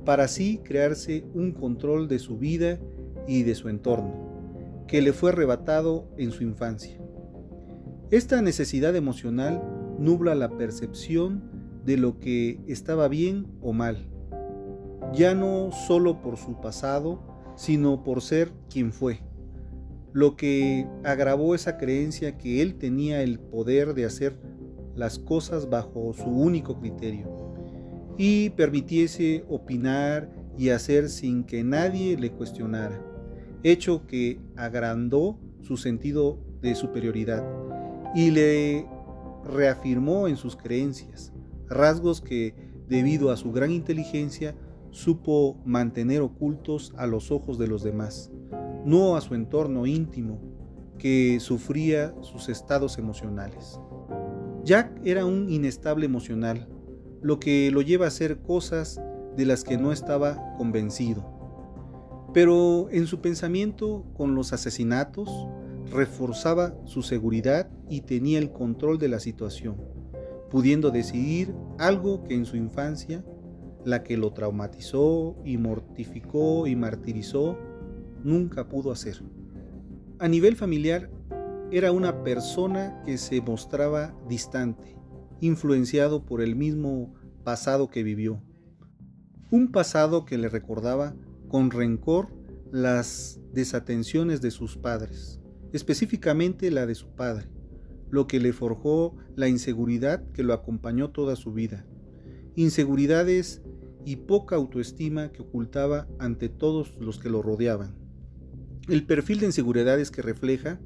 para 0.05 0.25
así 0.25 0.59
crearse 0.63 1.25
un 1.33 1.51
control 1.51 2.07
de 2.07 2.19
su 2.19 2.37
vida 2.37 2.79
y 3.27 3.43
de 3.43 3.55
su 3.55 3.69
entorno, 3.69 4.83
que 4.87 5.01
le 5.01 5.13
fue 5.13 5.31
arrebatado 5.31 6.07
en 6.17 6.31
su 6.31 6.43
infancia. 6.43 6.99
Esta 8.11 8.41
necesidad 8.41 8.95
emocional 8.95 9.63
nubla 9.97 10.35
la 10.35 10.57
percepción 10.57 11.43
de 11.85 11.97
lo 11.97 12.19
que 12.19 12.59
estaba 12.67 13.07
bien 13.07 13.47
o 13.61 13.73
mal, 13.73 14.09
ya 15.13 15.35
no 15.35 15.71
solo 15.71 16.21
por 16.21 16.37
su 16.37 16.59
pasado, 16.59 17.21
sino 17.55 18.03
por 18.03 18.21
ser 18.21 18.51
quien 18.69 18.91
fue, 18.91 19.21
lo 20.13 20.35
que 20.35 20.87
agravó 21.03 21.55
esa 21.55 21.77
creencia 21.77 22.37
que 22.37 22.61
él 22.61 22.75
tenía 22.75 23.23
el 23.23 23.39
poder 23.39 23.93
de 23.93 24.05
hacer 24.05 24.37
las 24.95 25.17
cosas 25.17 25.69
bajo 25.69 26.13
su 26.13 26.29
único 26.29 26.79
criterio 26.79 27.43
y 28.17 28.51
permitiese 28.51 29.43
opinar 29.49 30.29
y 30.55 30.69
hacer 30.69 31.09
sin 31.09 31.43
que 31.43 31.63
nadie 31.63 32.15
le 32.15 32.31
cuestionara, 32.31 33.01
hecho 33.63 34.05
que 34.05 34.39
agrandó 34.55 35.39
su 35.61 35.77
sentido 35.77 36.37
de 36.61 36.75
superioridad 36.75 37.43
y 38.13 38.29
le 38.29 38.85
reafirmó 39.43 40.27
en 40.27 40.37
sus 40.37 40.55
creencias, 40.55 41.33
rasgos 41.67 42.21
que, 42.21 42.53
debido 42.87 43.31
a 43.31 43.37
su 43.37 43.51
gran 43.51 43.71
inteligencia, 43.71 44.55
supo 44.91 45.57
mantener 45.65 46.21
ocultos 46.21 46.93
a 46.97 47.07
los 47.07 47.31
ojos 47.31 47.57
de 47.57 47.67
los 47.67 47.81
demás, 47.81 48.31
no 48.85 49.15
a 49.15 49.21
su 49.21 49.35
entorno 49.35 49.85
íntimo, 49.85 50.39
que 50.97 51.39
sufría 51.39 52.13
sus 52.21 52.49
estados 52.49 52.97
emocionales. 52.97 53.79
Jack 54.63 55.01
era 55.03 55.25
un 55.25 55.49
inestable 55.49 56.05
emocional, 56.05 56.67
lo 57.21 57.39
que 57.39 57.71
lo 57.71 57.81
lleva 57.81 58.05
a 58.05 58.09
hacer 58.09 58.41
cosas 58.41 59.01
de 59.35 59.45
las 59.45 59.63
que 59.63 59.77
no 59.77 59.91
estaba 59.91 60.55
convencido. 60.57 61.25
Pero 62.33 62.87
en 62.91 63.07
su 63.07 63.21
pensamiento 63.21 64.05
con 64.15 64.35
los 64.35 64.53
asesinatos 64.53 65.29
reforzaba 65.91 66.73
su 66.85 67.01
seguridad 67.01 67.69
y 67.89 68.01
tenía 68.01 68.39
el 68.39 68.51
control 68.51 68.97
de 68.97 69.09
la 69.09 69.19
situación, 69.19 69.77
pudiendo 70.49 70.91
decidir 70.91 71.53
algo 71.77 72.23
que 72.23 72.35
en 72.35 72.45
su 72.45 72.57
infancia, 72.57 73.23
la 73.85 74.03
que 74.03 74.17
lo 74.17 74.31
traumatizó 74.31 75.35
y 75.43 75.57
mortificó 75.57 76.67
y 76.67 76.75
martirizó, 76.75 77.57
nunca 78.23 78.67
pudo 78.67 78.91
hacer. 78.91 79.21
A 80.19 80.27
nivel 80.27 80.55
familiar, 80.55 81.09
era 81.71 81.91
una 81.91 82.23
persona 82.23 83.01
que 83.03 83.17
se 83.17 83.41
mostraba 83.41 84.15
distante, 84.29 84.95
influenciado 85.41 86.23
por 86.23 86.41
el 86.41 86.55
mismo 86.55 87.15
pasado 87.43 87.89
que 87.89 88.03
vivió. 88.03 88.41
Un 89.49 89.71
pasado 89.71 90.23
que 90.23 90.37
le 90.37 90.49
recordaba 90.49 91.15
con 91.47 91.71
rencor 91.71 92.27
las 92.71 93.39
desatenciones 93.51 94.39
de 94.41 94.51
sus 94.51 94.77
padres, 94.77 95.39
específicamente 95.71 96.71
la 96.71 96.85
de 96.85 96.95
su 96.95 97.15
padre, 97.15 97.47
lo 98.09 98.27
que 98.27 98.39
le 98.39 98.53
forjó 98.53 99.15
la 99.35 99.47
inseguridad 99.47 100.23
que 100.31 100.43
lo 100.43 100.53
acompañó 100.53 101.09
toda 101.09 101.35
su 101.35 101.53
vida. 101.53 101.85
Inseguridades 102.55 103.63
y 104.05 104.17
poca 104.17 104.55
autoestima 104.55 105.31
que 105.31 105.41
ocultaba 105.41 106.07
ante 106.19 106.49
todos 106.49 106.95
los 106.99 107.17
que 107.17 107.29
lo 107.29 107.41
rodeaban. 107.41 108.02
El 108.89 109.05
perfil 109.05 109.39
de 109.39 109.45
inseguridades 109.45 110.11
que 110.11 110.21
refleja 110.21 110.77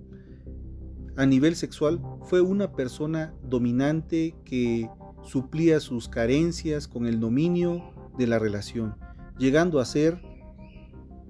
a 1.15 1.25
nivel 1.25 1.55
sexual 1.55 1.99
fue 2.25 2.41
una 2.41 2.73
persona 2.73 3.33
dominante 3.41 4.35
que 4.45 4.87
suplía 5.23 5.79
sus 5.79 6.07
carencias 6.07 6.87
con 6.87 7.07
el 7.07 7.19
dominio 7.19 7.91
de 8.15 8.27
la 8.27 8.37
relación, 8.37 8.95
llegando 9.39 9.79
a 9.79 9.85
ser 9.85 10.21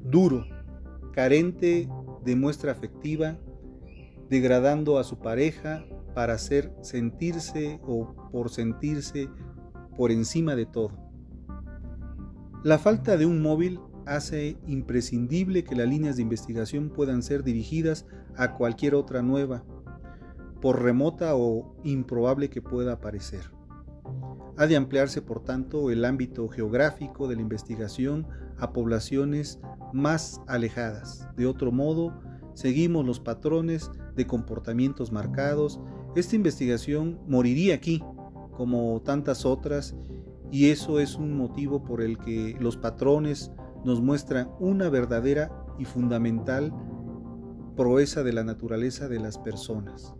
duro, 0.03 0.45
carente 1.13 1.88
de 2.25 2.36
muestra 2.36 2.73
afectiva, 2.73 3.38
degradando 4.30 4.99
a 4.99 5.06
su 5.06 5.19
pareja 5.19 5.86
para 6.13 6.34
hacer 6.34 6.73
sentirse 6.82 7.80
o 7.84 8.30
por 8.30 8.49
sentirse 8.49 9.30
por 9.95 10.12
encima 10.12 10.53
de 10.58 10.65
todo. 10.65 10.91
La 12.63 12.77
falta 12.77 13.15
de 13.15 13.25
un 13.25 13.41
móvil 13.41 13.80
hace 14.07 14.57
imprescindible 14.65 15.63
que 15.63 15.75
las 15.75 15.87
líneas 15.87 16.15
de 16.15 16.21
investigación 16.21 16.89
puedan 16.89 17.21
ser 17.21 17.43
dirigidas 17.43 18.05
a 18.35 18.53
cualquier 18.53 18.95
otra 18.95 19.21
nueva 19.21 19.63
por 20.61 20.81
remota 20.81 21.35
o 21.35 21.75
improbable 21.83 22.49
que 22.49 22.61
pueda 22.61 22.99
parecer. 22.99 23.51
Ha 24.57 24.65
de 24.65 24.75
ampliarse, 24.75 25.21
por 25.21 25.43
tanto, 25.43 25.91
el 25.91 26.03
ámbito 26.03 26.47
geográfico 26.47 27.27
de 27.27 27.35
la 27.35 27.41
investigación 27.41 28.27
a 28.57 28.73
poblaciones 28.73 29.59
más 29.93 30.41
alejadas. 30.47 31.27
De 31.35 31.45
otro 31.45 31.71
modo, 31.71 32.19
seguimos 32.55 33.05
los 33.05 33.19
patrones 33.19 33.91
de 34.15 34.25
comportamientos 34.25 35.11
marcados. 35.11 35.79
Esta 36.15 36.35
investigación 36.35 37.19
moriría 37.27 37.75
aquí, 37.75 38.01
como 38.55 38.99
tantas 39.03 39.45
otras, 39.45 39.95
y 40.51 40.71
eso 40.71 40.99
es 40.99 41.15
un 41.15 41.37
motivo 41.37 41.83
por 41.83 42.01
el 42.01 42.17
que 42.17 42.55
los 42.59 42.77
patrones 42.77 43.51
nos 43.83 44.01
muestran 44.01 44.49
una 44.59 44.89
verdadera 44.89 45.51
y 45.77 45.85
fundamental 45.85 46.73
proeza 47.75 48.23
de 48.23 48.33
la 48.33 48.43
naturaleza 48.43 49.07
de 49.07 49.19
las 49.19 49.37
personas. 49.37 50.15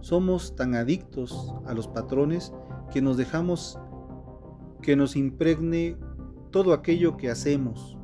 Somos 0.00 0.56
tan 0.56 0.74
adictos 0.74 1.54
a 1.66 1.74
los 1.74 1.86
patrones 1.86 2.52
que 2.92 3.02
nos 3.02 3.16
dejamos 3.16 3.78
que 4.82 4.96
nos 4.96 5.14
impregne 5.14 5.96
todo 6.50 6.72
aquello 6.72 7.16
que 7.16 7.30
hacemos 7.30 7.96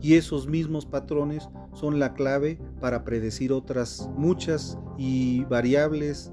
y 0.00 0.14
esos 0.14 0.48
mismos 0.48 0.84
patrones 0.84 1.48
son 1.72 1.98
la 1.98 2.14
clave 2.14 2.58
para 2.80 3.04
predecir 3.04 3.52
otras 3.52 4.10
muchas 4.16 4.78
y 4.98 5.44
variables 5.44 6.32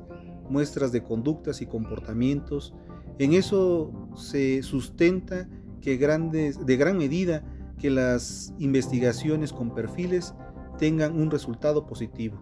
muestras 0.49 0.91
de 0.91 1.03
conductas 1.03 1.61
y 1.61 1.65
comportamientos. 1.65 2.73
En 3.19 3.33
eso 3.33 3.91
se 4.15 4.61
sustenta 4.63 5.47
que 5.79 5.97
grandes, 5.97 6.65
de 6.65 6.77
gran 6.77 6.97
medida 6.97 7.43
que 7.81 7.89
las 7.89 8.53
investigaciones 8.59 9.51
con 9.51 9.73
perfiles 9.73 10.35
tengan 10.77 11.19
un 11.19 11.31
resultado 11.31 11.87
positivo. 11.87 12.37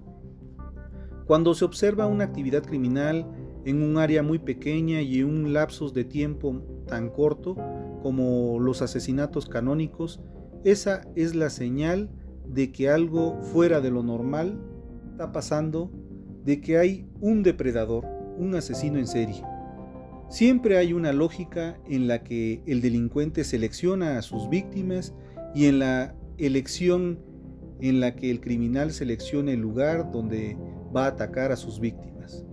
Cuando 1.25 1.53
se 1.53 1.63
observa 1.63 2.07
una 2.07 2.25
actividad 2.25 2.63
criminal 2.63 3.25
en 3.63 3.81
un 3.81 3.97
área 3.97 4.21
muy 4.21 4.39
pequeña 4.39 5.01
y 5.01 5.19
en 5.19 5.27
un 5.27 5.53
lapsus 5.53 5.93
de 5.93 6.03
tiempo 6.03 6.61
tan 6.87 7.09
corto 7.09 7.55
como 8.03 8.59
los 8.59 8.81
asesinatos 8.81 9.47
canónicos, 9.47 10.19
esa 10.63 11.01
es 11.15 11.35
la 11.35 11.49
señal 11.49 12.09
de 12.45 12.71
que 12.71 12.89
algo 12.89 13.41
fuera 13.41 13.79
de 13.79 13.91
lo 13.91 14.03
normal 14.03 14.59
está 15.11 15.31
pasando, 15.31 15.91
de 16.43 16.59
que 16.59 16.77
hay 16.77 17.07
un 17.21 17.43
depredador, 17.43 18.05
un 18.37 18.55
asesino 18.55 18.97
en 18.99 19.07
serie. 19.07 19.43
Siempre 20.29 20.77
hay 20.77 20.93
una 20.93 21.11
lógica 21.11 21.79
en 21.87 22.07
la 22.07 22.23
que 22.23 22.61
el 22.67 22.81
delincuente 22.81 23.43
selecciona 23.43 24.17
a 24.17 24.21
sus 24.21 24.47
víctimas 24.49 25.13
y 25.53 25.65
en 25.65 25.79
la 25.79 26.15
elección 26.37 27.19
en 27.81 27.99
la 27.99 28.15
que 28.15 28.29
el 28.29 28.41
criminal 28.41 28.91
selecciona 28.91 29.51
el 29.51 29.61
lugar 29.61 30.11
donde 30.11 30.57
va 30.95 31.05
a 31.05 31.09
atacar 31.09 31.51
a 31.51 31.55
sus 31.55 31.79
víctimas. 31.79 32.45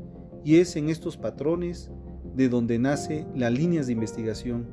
y 0.45 0.61
es 0.61 0.77
en 0.77 0.91
estos 0.91 1.17
patrones 1.17 1.91
de 2.37 2.49
donde 2.49 2.79
nace 2.79 3.27
las 3.35 3.53
líneas 3.53 3.89
de 3.89 3.95
investigación 3.95 4.69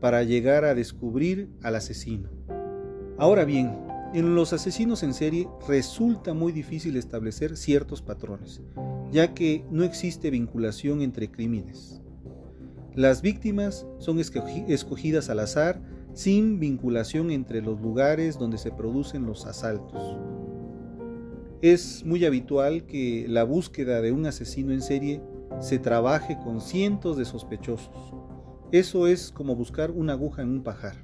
para 0.00 0.22
llegar 0.22 0.64
a 0.64 0.74
descubrir 0.74 1.50
al 1.62 1.76
asesino. 1.76 2.30
Ahora 3.18 3.44
bien, 3.44 3.76
en 4.14 4.34
los 4.34 4.52
asesinos 4.52 5.02
en 5.02 5.12
serie 5.12 5.48
resulta 5.68 6.32
muy 6.32 6.50
difícil 6.50 6.96
establecer 6.96 7.56
ciertos 7.56 8.00
patrones, 8.02 8.62
ya 9.10 9.34
que 9.34 9.64
no 9.70 9.84
existe 9.84 10.30
vinculación 10.30 11.02
entre 11.02 11.30
crímenes. 11.30 12.00
Las 12.94 13.22
víctimas 13.22 13.86
son 13.98 14.18
escogidas 14.18 15.30
al 15.30 15.40
azar 15.40 15.82
sin 16.14 16.60
vinculación 16.60 17.30
entre 17.30 17.62
los 17.62 17.80
lugares 17.80 18.38
donde 18.38 18.58
se 18.58 18.70
producen 18.70 19.26
los 19.26 19.46
asaltos. 19.46 20.16
Es 21.62 22.04
muy 22.04 22.24
habitual 22.24 22.84
que 22.84 23.26
la 23.28 23.44
búsqueda 23.44 24.00
de 24.00 24.12
un 24.12 24.26
asesino 24.26 24.72
en 24.72 24.82
serie 24.82 25.22
se 25.60 25.78
trabaje 25.78 26.36
con 26.42 26.60
cientos 26.60 27.16
de 27.16 27.24
sospechosos. 27.24 28.14
Eso 28.72 29.06
es 29.06 29.30
como 29.30 29.54
buscar 29.54 29.90
una 29.90 30.14
aguja 30.14 30.42
en 30.42 30.48
un 30.48 30.62
pajar. 30.62 30.96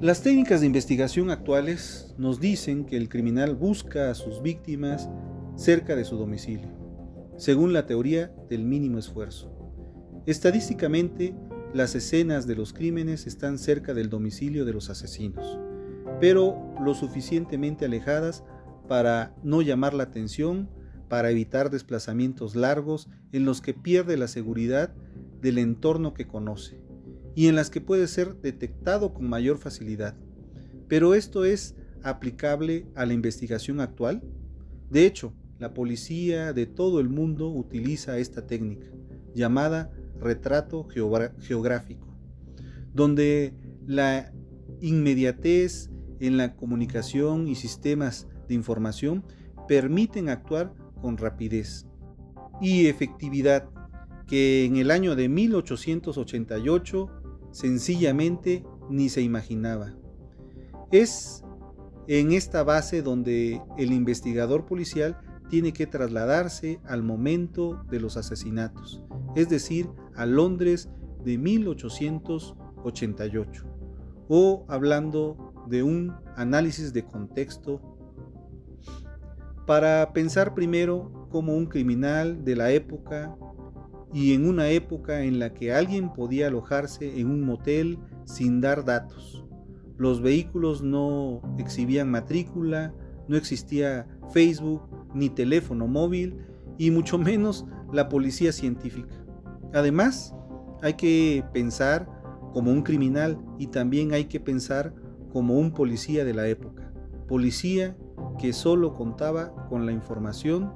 Las 0.00 0.22
técnicas 0.22 0.60
de 0.60 0.66
investigación 0.66 1.30
actuales 1.30 2.14
nos 2.18 2.40
dicen 2.40 2.84
que 2.84 2.96
el 2.96 3.08
criminal 3.08 3.54
busca 3.54 4.10
a 4.10 4.14
sus 4.14 4.42
víctimas 4.42 5.08
cerca 5.56 5.96
de 5.96 6.04
su 6.04 6.16
domicilio, 6.16 6.68
según 7.36 7.72
la 7.72 7.86
teoría 7.86 8.34
del 8.48 8.64
mínimo 8.64 8.98
esfuerzo. 8.98 9.50
Estadísticamente, 10.26 11.34
las 11.74 11.96
escenas 11.96 12.46
de 12.46 12.54
los 12.54 12.72
crímenes 12.72 13.26
están 13.26 13.58
cerca 13.58 13.94
del 13.94 14.08
domicilio 14.08 14.64
de 14.64 14.72
los 14.72 14.90
asesinos, 14.90 15.58
pero 16.20 16.72
lo 16.80 16.94
suficientemente 16.94 17.84
alejadas 17.84 18.44
para 18.88 19.34
no 19.42 19.60
llamar 19.60 19.92
la 19.92 20.04
atención, 20.04 20.70
para 21.08 21.32
evitar 21.32 21.70
desplazamientos 21.70 22.54
largos 22.54 23.08
en 23.32 23.44
los 23.44 23.60
que 23.60 23.74
pierde 23.74 24.16
la 24.16 24.28
seguridad 24.28 24.94
del 25.40 25.58
entorno 25.58 26.14
que 26.14 26.28
conoce 26.28 26.80
y 27.34 27.48
en 27.48 27.56
las 27.56 27.70
que 27.70 27.80
puede 27.80 28.06
ser 28.06 28.36
detectado 28.36 29.12
con 29.12 29.28
mayor 29.28 29.58
facilidad. 29.58 30.16
Pero 30.86 31.14
esto 31.14 31.44
es 31.44 31.74
aplicable 32.04 32.86
a 32.94 33.04
la 33.04 33.14
investigación 33.14 33.80
actual. 33.80 34.22
De 34.90 35.06
hecho, 35.06 35.34
la 35.58 35.74
policía 35.74 36.52
de 36.52 36.66
todo 36.66 37.00
el 37.00 37.08
mundo 37.08 37.48
utiliza 37.48 38.18
esta 38.18 38.46
técnica, 38.46 38.86
llamada 39.34 39.90
retrato 40.24 40.88
geográfico, 40.88 42.16
donde 42.92 43.54
la 43.86 44.32
inmediatez 44.80 45.90
en 46.20 46.36
la 46.36 46.56
comunicación 46.56 47.48
y 47.48 47.54
sistemas 47.54 48.26
de 48.48 48.54
información 48.54 49.24
permiten 49.68 50.28
actuar 50.28 50.74
con 51.00 51.16
rapidez 51.16 51.86
y 52.60 52.86
efectividad 52.86 53.68
que 54.26 54.64
en 54.64 54.76
el 54.76 54.90
año 54.90 55.16
de 55.16 55.28
1888 55.28 57.10
sencillamente 57.50 58.64
ni 58.90 59.08
se 59.08 59.22
imaginaba. 59.22 59.94
Es 60.90 61.44
en 62.06 62.32
esta 62.32 62.62
base 62.62 63.02
donde 63.02 63.60
el 63.78 63.92
investigador 63.92 64.66
policial 64.66 65.18
tiene 65.48 65.72
que 65.72 65.86
trasladarse 65.86 66.80
al 66.84 67.02
momento 67.02 67.84
de 67.90 68.00
los 68.00 68.16
asesinatos, 68.16 69.02
es 69.36 69.48
decir, 69.48 69.88
a 70.16 70.26
Londres 70.26 70.88
de 71.24 71.38
1888, 71.38 73.64
o 74.28 74.64
hablando 74.68 75.52
de 75.68 75.82
un 75.82 76.14
análisis 76.36 76.92
de 76.92 77.04
contexto, 77.04 77.80
para 79.66 80.12
pensar 80.12 80.54
primero 80.54 81.26
como 81.30 81.56
un 81.56 81.66
criminal 81.66 82.44
de 82.44 82.56
la 82.56 82.70
época 82.70 83.34
y 84.12 84.34
en 84.34 84.46
una 84.46 84.68
época 84.68 85.24
en 85.24 85.38
la 85.38 85.54
que 85.54 85.72
alguien 85.72 86.12
podía 86.12 86.46
alojarse 86.46 87.18
en 87.18 87.28
un 87.28 87.40
motel 87.42 87.98
sin 88.24 88.60
dar 88.60 88.84
datos. 88.84 89.46
Los 89.96 90.20
vehículos 90.20 90.82
no 90.82 91.40
exhibían 91.58 92.10
matrícula, 92.10 92.92
no 93.26 93.36
existía 93.36 94.06
Facebook 94.32 94.82
ni 95.14 95.30
teléfono 95.30 95.88
móvil 95.88 96.36
y 96.78 96.90
mucho 96.90 97.18
menos 97.18 97.66
la 97.92 98.08
policía 98.08 98.52
científica. 98.52 99.23
Además, 99.74 100.34
hay 100.80 100.94
que 100.94 101.44
pensar 101.52 102.08
como 102.52 102.70
un 102.70 102.82
criminal 102.82 103.38
y 103.58 103.66
también 103.66 104.14
hay 104.14 104.26
que 104.26 104.40
pensar 104.40 104.94
como 105.32 105.58
un 105.58 105.72
policía 105.72 106.24
de 106.24 106.32
la 106.32 106.48
época. 106.48 106.92
Policía 107.28 107.96
que 108.38 108.52
solo 108.52 108.94
contaba 108.94 109.66
con 109.68 109.84
la 109.84 109.92
información 109.92 110.72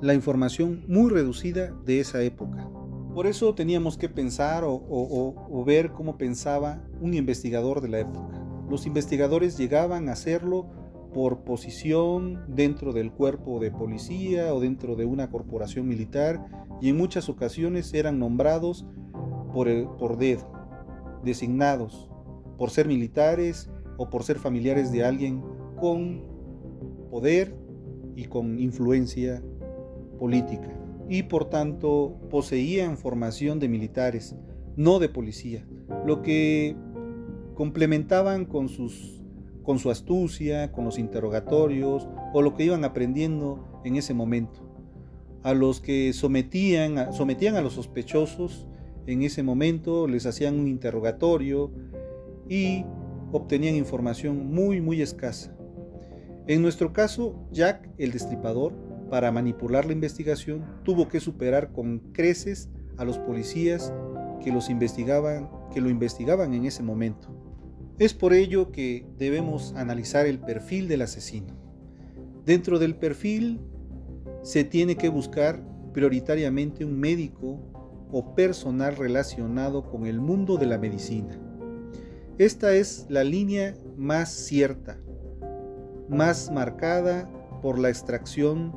la 0.00 0.14
información 0.14 0.84
muy 0.86 1.10
reducida 1.10 1.72
de 1.84 2.00
esa 2.00 2.22
época. 2.22 2.68
Por 3.14 3.26
eso 3.26 3.54
teníamos 3.54 3.98
que 3.98 4.08
pensar 4.08 4.62
o, 4.64 5.64
ver 5.66 5.90
cómo 5.90 6.16
pensaba 6.16 6.84
un 7.00 7.14
investigador 7.14 7.80
de 7.80 7.88
la 7.88 7.98
época. 7.98 8.40
Los 8.70 8.86
investigadores 8.86 9.58
llegaban 9.58 10.08
a 10.08 10.12
hacerlo 10.12 10.68
por 11.12 11.44
posición 11.44 12.44
dentro 12.48 12.92
del 12.92 13.12
cuerpo 13.12 13.60
de 13.60 13.70
policía 13.70 14.54
o 14.54 14.60
dentro 14.60 14.96
de 14.96 15.04
una 15.04 15.30
corporación 15.30 15.88
militar 15.88 16.44
y 16.80 16.90
en 16.90 16.96
muchas 16.96 17.28
ocasiones 17.28 17.92
eran 17.94 18.18
nombrados 18.18 18.86
por, 19.52 19.68
por 19.96 20.18
dedo, 20.18 20.50
designados 21.24 22.10
por 22.58 22.70
ser 22.70 22.88
militares 22.88 23.70
o 23.96 24.10
por 24.10 24.24
ser 24.24 24.38
familiares 24.38 24.92
de 24.92 25.04
alguien 25.04 25.42
con 25.80 26.22
poder 27.10 27.56
y 28.16 28.24
con 28.24 28.58
influencia 28.58 29.42
política 30.18 30.78
y 31.08 31.22
por 31.24 31.46
tanto 31.46 32.18
poseían 32.30 32.98
formación 32.98 33.58
de 33.60 33.68
militares, 33.68 34.36
no 34.76 34.98
de 34.98 35.08
policía, 35.08 35.66
lo 36.04 36.20
que 36.20 36.76
complementaban 37.54 38.44
con, 38.44 38.68
sus, 38.68 39.17
con 39.68 39.78
su 39.78 39.90
astucia, 39.90 40.72
con 40.72 40.86
los 40.86 40.98
interrogatorios 40.98 42.08
o 42.32 42.40
lo 42.40 42.54
que 42.54 42.64
iban 42.64 42.86
aprendiendo 42.86 43.82
en 43.84 43.96
ese 43.96 44.14
momento. 44.14 44.62
A 45.42 45.52
los 45.52 45.82
que 45.82 46.14
sometían, 46.14 47.12
sometían 47.12 47.54
a 47.54 47.60
los 47.60 47.74
sospechosos 47.74 48.66
en 49.06 49.20
ese 49.20 49.42
momento, 49.42 50.08
les 50.08 50.24
hacían 50.24 50.58
un 50.58 50.68
interrogatorio 50.68 51.70
y 52.48 52.86
obtenían 53.30 53.74
información 53.74 54.50
muy, 54.50 54.80
muy 54.80 55.02
escasa. 55.02 55.54
En 56.46 56.62
nuestro 56.62 56.94
caso, 56.94 57.34
Jack 57.52 57.90
el 57.98 58.12
Destripador 58.12 58.72
para 59.10 59.30
manipular 59.32 59.84
la 59.84 59.92
investigación, 59.92 60.64
tuvo 60.82 61.08
que 61.08 61.20
superar 61.20 61.72
con 61.72 61.98
creces 62.14 62.70
a 62.96 63.04
los 63.04 63.18
policías 63.18 63.92
que, 64.42 64.50
los 64.50 64.70
investigaban, 64.70 65.50
que 65.74 65.82
lo 65.82 65.90
investigaban 65.90 66.54
en 66.54 66.64
ese 66.64 66.82
momento. 66.82 67.28
Es 67.98 68.14
por 68.14 68.32
ello 68.32 68.70
que 68.70 69.04
debemos 69.18 69.74
analizar 69.74 70.26
el 70.26 70.38
perfil 70.38 70.86
del 70.86 71.02
asesino. 71.02 71.54
Dentro 72.44 72.78
del 72.78 72.94
perfil 72.94 73.60
se 74.42 74.62
tiene 74.62 74.96
que 74.96 75.08
buscar 75.08 75.60
prioritariamente 75.92 76.84
un 76.84 76.98
médico 76.98 77.58
o 78.12 78.36
personal 78.36 78.96
relacionado 78.96 79.90
con 79.90 80.06
el 80.06 80.20
mundo 80.20 80.56
de 80.58 80.66
la 80.66 80.78
medicina. 80.78 81.38
Esta 82.38 82.72
es 82.74 83.06
la 83.08 83.24
línea 83.24 83.74
más 83.96 84.30
cierta, 84.30 84.96
más 86.08 86.52
marcada 86.52 87.28
por 87.60 87.80
la 87.80 87.88
extracción 87.88 88.72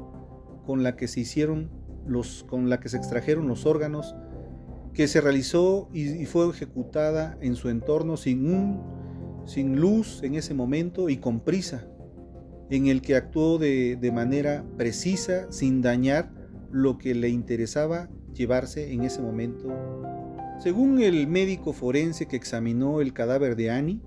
con 0.66 0.82
la 0.82 0.96
que 0.96 1.08
se 1.08 1.20
hicieron 1.20 1.70
los, 2.08 2.44
con 2.44 2.70
la 2.70 2.80
que 2.80 2.90
se 2.90 2.98
extrajeron 2.98 3.48
los 3.48 3.68
órganos, 3.68 4.16
que 4.94 5.08
se 5.08 5.22
realizó 5.22 5.90
y, 5.94 6.26
fue 6.26 6.50
ejecutada 6.50 7.38
en 7.40 7.56
su 7.56 7.70
entorno 7.70 8.18
sin, 8.18 8.52
un, 8.54 9.01
sin 9.46 9.80
luz 9.80 10.22
en 10.24 10.36
ese 10.36 10.54
momento 10.54 11.10
y 11.10 11.18
con 11.18 11.40
prisa, 11.40 11.88
en 12.70 12.88
el 12.88 13.02
que 13.02 13.16
actuó 13.16 13.58
de, 13.58 14.12
manera 14.14 14.66
precisa, 14.78 15.52
sin 15.52 15.82
dañar 15.82 16.32
lo 16.72 16.98
que 16.98 17.14
le 17.14 17.30
interesaba 17.30 18.10
llevarse 18.34 18.94
en 18.94 19.04
ese 19.04 19.22
momento. 19.22 19.68
Según 20.60 21.02
el 21.02 21.28
médico 21.28 21.74
forense 21.74 22.28
que 22.28 22.36
examinó 22.36 23.02
el 23.02 23.14
cadáver 23.14 23.56
de 23.56 23.72
Annie, 23.72 24.02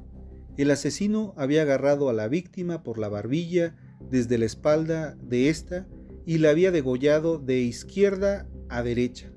el 0.57 0.71
asesino 0.71 1.35
había 1.37 1.63
agarrado 1.63 2.09
a 2.09 2.13
la 2.13 2.29
víctima 2.29 2.83
por 2.83 2.99
la 2.99 3.09
barbilla 3.09 3.75
desde 4.11 4.39
la 4.39 4.45
espalda 4.45 5.17
de 5.21 5.49
esta 5.49 5.89
y 6.25 6.39
la 6.39 6.51
había 6.51 6.71
degollado 6.71 7.39
de 7.39 7.61
izquierda 7.61 8.49
a 8.69 8.83
derecha, 8.83 9.33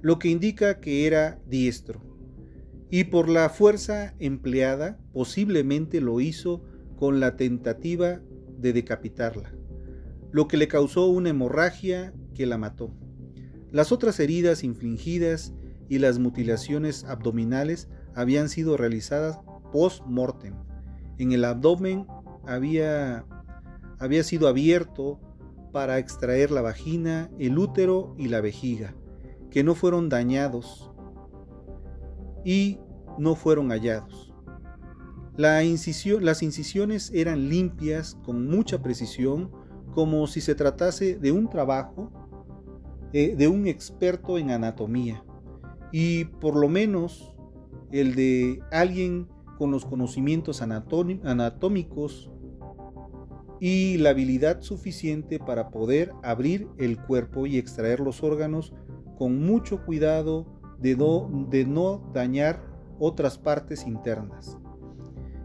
lo 0.00 0.18
que 0.18 0.28
indica 0.28 0.80
que 0.80 1.06
era 1.06 1.40
diestro. 1.46 2.03
Y 2.94 3.02
por 3.02 3.28
la 3.28 3.48
fuerza 3.48 4.14
empleada, 4.20 5.00
posiblemente 5.12 6.00
lo 6.00 6.20
hizo 6.20 6.62
con 6.94 7.18
la 7.18 7.34
tentativa 7.34 8.20
de 8.56 8.72
decapitarla, 8.72 9.52
lo 10.30 10.46
que 10.46 10.56
le 10.56 10.68
causó 10.68 11.08
una 11.08 11.30
hemorragia 11.30 12.14
que 12.36 12.46
la 12.46 12.56
mató. 12.56 12.94
Las 13.72 13.90
otras 13.90 14.20
heridas 14.20 14.62
infligidas 14.62 15.52
y 15.88 15.98
las 15.98 16.20
mutilaciones 16.20 17.02
abdominales 17.02 17.88
habían 18.14 18.48
sido 18.48 18.76
realizadas 18.76 19.40
post-mortem. 19.72 20.54
En 21.18 21.32
el 21.32 21.44
abdomen 21.46 22.06
había, 22.46 23.26
había 23.98 24.22
sido 24.22 24.46
abierto 24.46 25.18
para 25.72 25.98
extraer 25.98 26.52
la 26.52 26.62
vagina, 26.62 27.28
el 27.40 27.58
útero 27.58 28.14
y 28.16 28.28
la 28.28 28.40
vejiga, 28.40 28.94
que 29.50 29.64
no 29.64 29.74
fueron 29.74 30.08
dañados 30.08 30.92
y 32.44 32.78
no 33.18 33.34
fueron 33.34 33.70
hallados. 33.70 34.32
las 35.36 35.64
incisiones 36.42 37.10
eran 37.12 37.48
limpias 37.48 38.16
con 38.24 38.48
mucha 38.48 38.82
precisión, 38.82 39.50
como 39.92 40.26
si 40.26 40.40
se 40.40 40.54
tratase 40.54 41.16
de 41.16 41.32
un 41.32 41.48
trabajo 41.48 42.10
eh, 43.12 43.36
de 43.36 43.48
un 43.48 43.66
experto 43.66 44.38
en 44.38 44.50
anatomía, 44.50 45.24
y 45.92 46.24
por 46.24 46.56
lo 46.56 46.68
menos 46.68 47.32
el 47.92 48.16
de 48.16 48.60
alguien 48.72 49.28
con 49.56 49.70
los 49.70 49.84
conocimientos 49.84 50.62
anatómicos 50.62 52.30
y 53.60 53.98
la 53.98 54.10
habilidad 54.10 54.60
suficiente 54.62 55.38
para 55.38 55.70
poder 55.70 56.12
abrir 56.22 56.68
el 56.78 57.00
cuerpo 57.00 57.46
y 57.46 57.56
extraer 57.56 58.00
los 58.00 58.22
órganos 58.22 58.72
con 59.16 59.40
mucho 59.40 59.84
cuidado 59.84 60.46
de 60.80 60.96
no, 61.66 62.10
dañar 62.12 62.73
otras 62.98 63.38
partes 63.38 63.86
internas. 63.86 64.58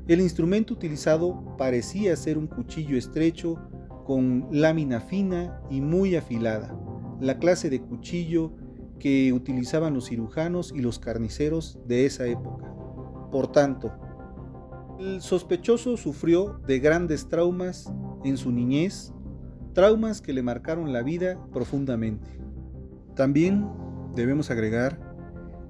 El 0.08 0.22
instrumento 0.22 0.74
utilizado 0.74 1.56
parecía 1.58 2.16
ser 2.16 2.38
un 2.38 2.48
cuchillo 2.48 2.98
estrecho 2.98 3.58
con 4.06 4.48
lámina 4.52 5.02
fina 5.02 5.62
y 5.70 5.82
muy 5.82 6.16
afilada, 6.16 6.76
la 7.20 7.38
clase 7.38 7.70
de 7.70 7.82
cuchillo 7.82 8.54
que 8.98 9.32
utilizaban 9.34 9.94
los 9.94 10.10
cirujanos 10.10 10.74
y 10.76 10.80
los 10.80 10.98
carniceros 10.98 11.80
de 11.86 12.06
esa 12.06 12.26
época. 12.26 12.74
Por 13.32 13.52
tanto, 13.52 13.92
el 15.00 15.22
sospechoso 15.22 15.96
sufrió 15.96 16.60
de 16.66 16.80
grandes 16.80 17.30
traumas 17.30 17.94
en 18.24 18.36
su 18.36 18.52
niñez, 18.52 19.14
traumas 19.74 20.22
que 20.22 20.34
le 20.34 20.42
marcaron 20.42 20.92
la 20.92 21.04
vida 21.04 21.40
profundamente. 21.54 22.30
También 23.16 23.70
debemos 24.16 24.50
agregar 24.50 25.00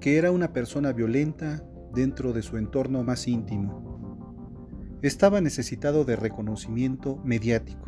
que 0.00 0.16
era 0.16 0.32
una 0.32 0.52
persona 0.52 0.92
violenta 0.92 1.62
dentro 1.94 2.32
de 2.32 2.42
su 2.42 2.56
entorno 2.56 3.02
más 3.02 3.26
íntimo. 3.28 4.98
Estaba 5.02 5.40
necesitado 5.40 6.04
de 6.04 6.16
reconocimiento 6.16 7.16
mediático. 7.24 7.86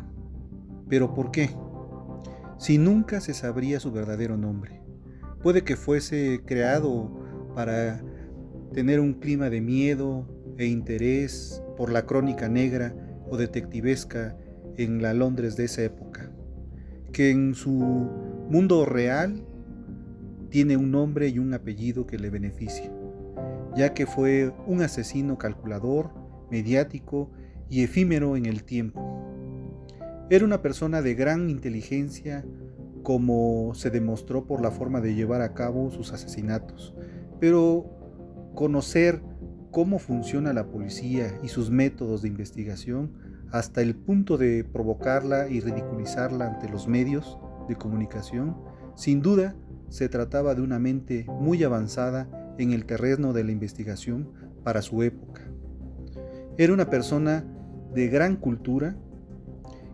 ¿Pero 0.89 1.13
por 1.13 1.31
qué? 1.31 1.49
Si 2.57 2.77
nunca 2.77 3.21
se 3.21 3.33
sabría 3.33 3.79
su 3.79 3.91
verdadero 3.91 4.37
nombre. 4.37 4.81
Puede 5.41 5.63
que 5.63 5.75
fuese 5.75 6.41
creado 6.45 7.11
para 7.55 8.01
tener 8.73 8.99
un 8.99 9.13
clima 9.13 9.49
de 9.49 9.61
miedo 9.61 10.27
e 10.57 10.65
interés 10.65 11.61
por 11.77 11.91
la 11.91 12.05
crónica 12.05 12.49
negra 12.49 12.95
o 13.29 13.37
detectivesca 13.37 14.37
en 14.77 15.01
la 15.01 15.13
Londres 15.13 15.55
de 15.55 15.65
esa 15.65 15.83
época, 15.83 16.31
que 17.11 17.31
en 17.31 17.53
su 17.53 17.71
mundo 18.49 18.85
real 18.85 19.45
tiene 20.49 20.77
un 20.77 20.91
nombre 20.91 21.29
y 21.29 21.39
un 21.39 21.53
apellido 21.53 22.05
que 22.05 22.17
le 22.17 22.29
beneficia, 22.29 22.91
ya 23.75 23.93
que 23.93 24.05
fue 24.05 24.53
un 24.67 24.81
asesino 24.81 25.37
calculador, 25.37 26.11
mediático 26.49 27.31
y 27.69 27.83
efímero 27.83 28.35
en 28.35 28.45
el 28.45 28.63
tiempo. 28.63 29.01
Era 30.29 30.45
una 30.45 30.61
persona 30.61 31.01
de 31.01 31.15
gran 31.15 31.49
inteligencia, 31.49 32.45
como 33.03 33.73
se 33.73 33.89
demostró 33.89 34.45
por 34.45 34.61
la 34.61 34.71
forma 34.71 35.01
de 35.01 35.15
llevar 35.15 35.41
a 35.41 35.53
cabo 35.53 35.91
sus 35.91 36.13
asesinatos, 36.13 36.95
pero 37.39 37.85
conocer 38.55 39.21
cómo 39.71 39.99
funciona 39.99 40.53
la 40.53 40.67
policía 40.67 41.39
y 41.43 41.47
sus 41.47 41.71
métodos 41.71 42.21
de 42.21 42.27
investigación 42.29 43.11
hasta 43.51 43.81
el 43.81 43.95
punto 43.95 44.37
de 44.37 44.63
provocarla 44.63 45.49
y 45.49 45.59
ridiculizarla 45.59 46.47
ante 46.47 46.69
los 46.69 46.87
medios 46.87 47.37
de 47.67 47.75
comunicación, 47.75 48.55
sin 48.95 49.21
duda 49.21 49.55
se 49.89 50.09
trataba 50.09 50.55
de 50.55 50.61
una 50.61 50.79
mente 50.79 51.25
muy 51.27 51.63
avanzada 51.63 52.27
en 52.57 52.71
el 52.71 52.85
terreno 52.85 53.33
de 53.33 53.43
la 53.43 53.51
investigación 53.51 54.29
para 54.63 54.81
su 54.81 55.03
época. 55.03 55.41
Era 56.57 56.73
una 56.73 56.89
persona 56.89 57.45
de 57.93 58.07
gran 58.07 58.35
cultura 58.35 58.95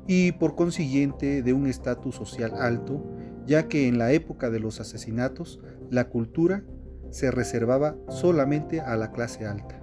y 0.08 0.32
por 0.34 0.56
consiguiente 0.56 1.42
de 1.42 1.54
un 1.54 1.68
estatus 1.68 2.16
social 2.16 2.54
alto, 2.56 3.04
ya 3.46 3.68
que 3.68 3.88
en 3.88 3.98
la 3.98 4.12
época 4.12 4.50
de 4.50 4.60
los 4.60 4.80
asesinatos 4.80 5.60
la 5.90 6.10
cultura 6.10 6.64
se 7.12 7.32
reservaba 7.32 7.96
solamente 8.10 8.82
a 8.82 8.96
la 8.96 9.12
clase 9.12 9.46
alta. 9.46 9.80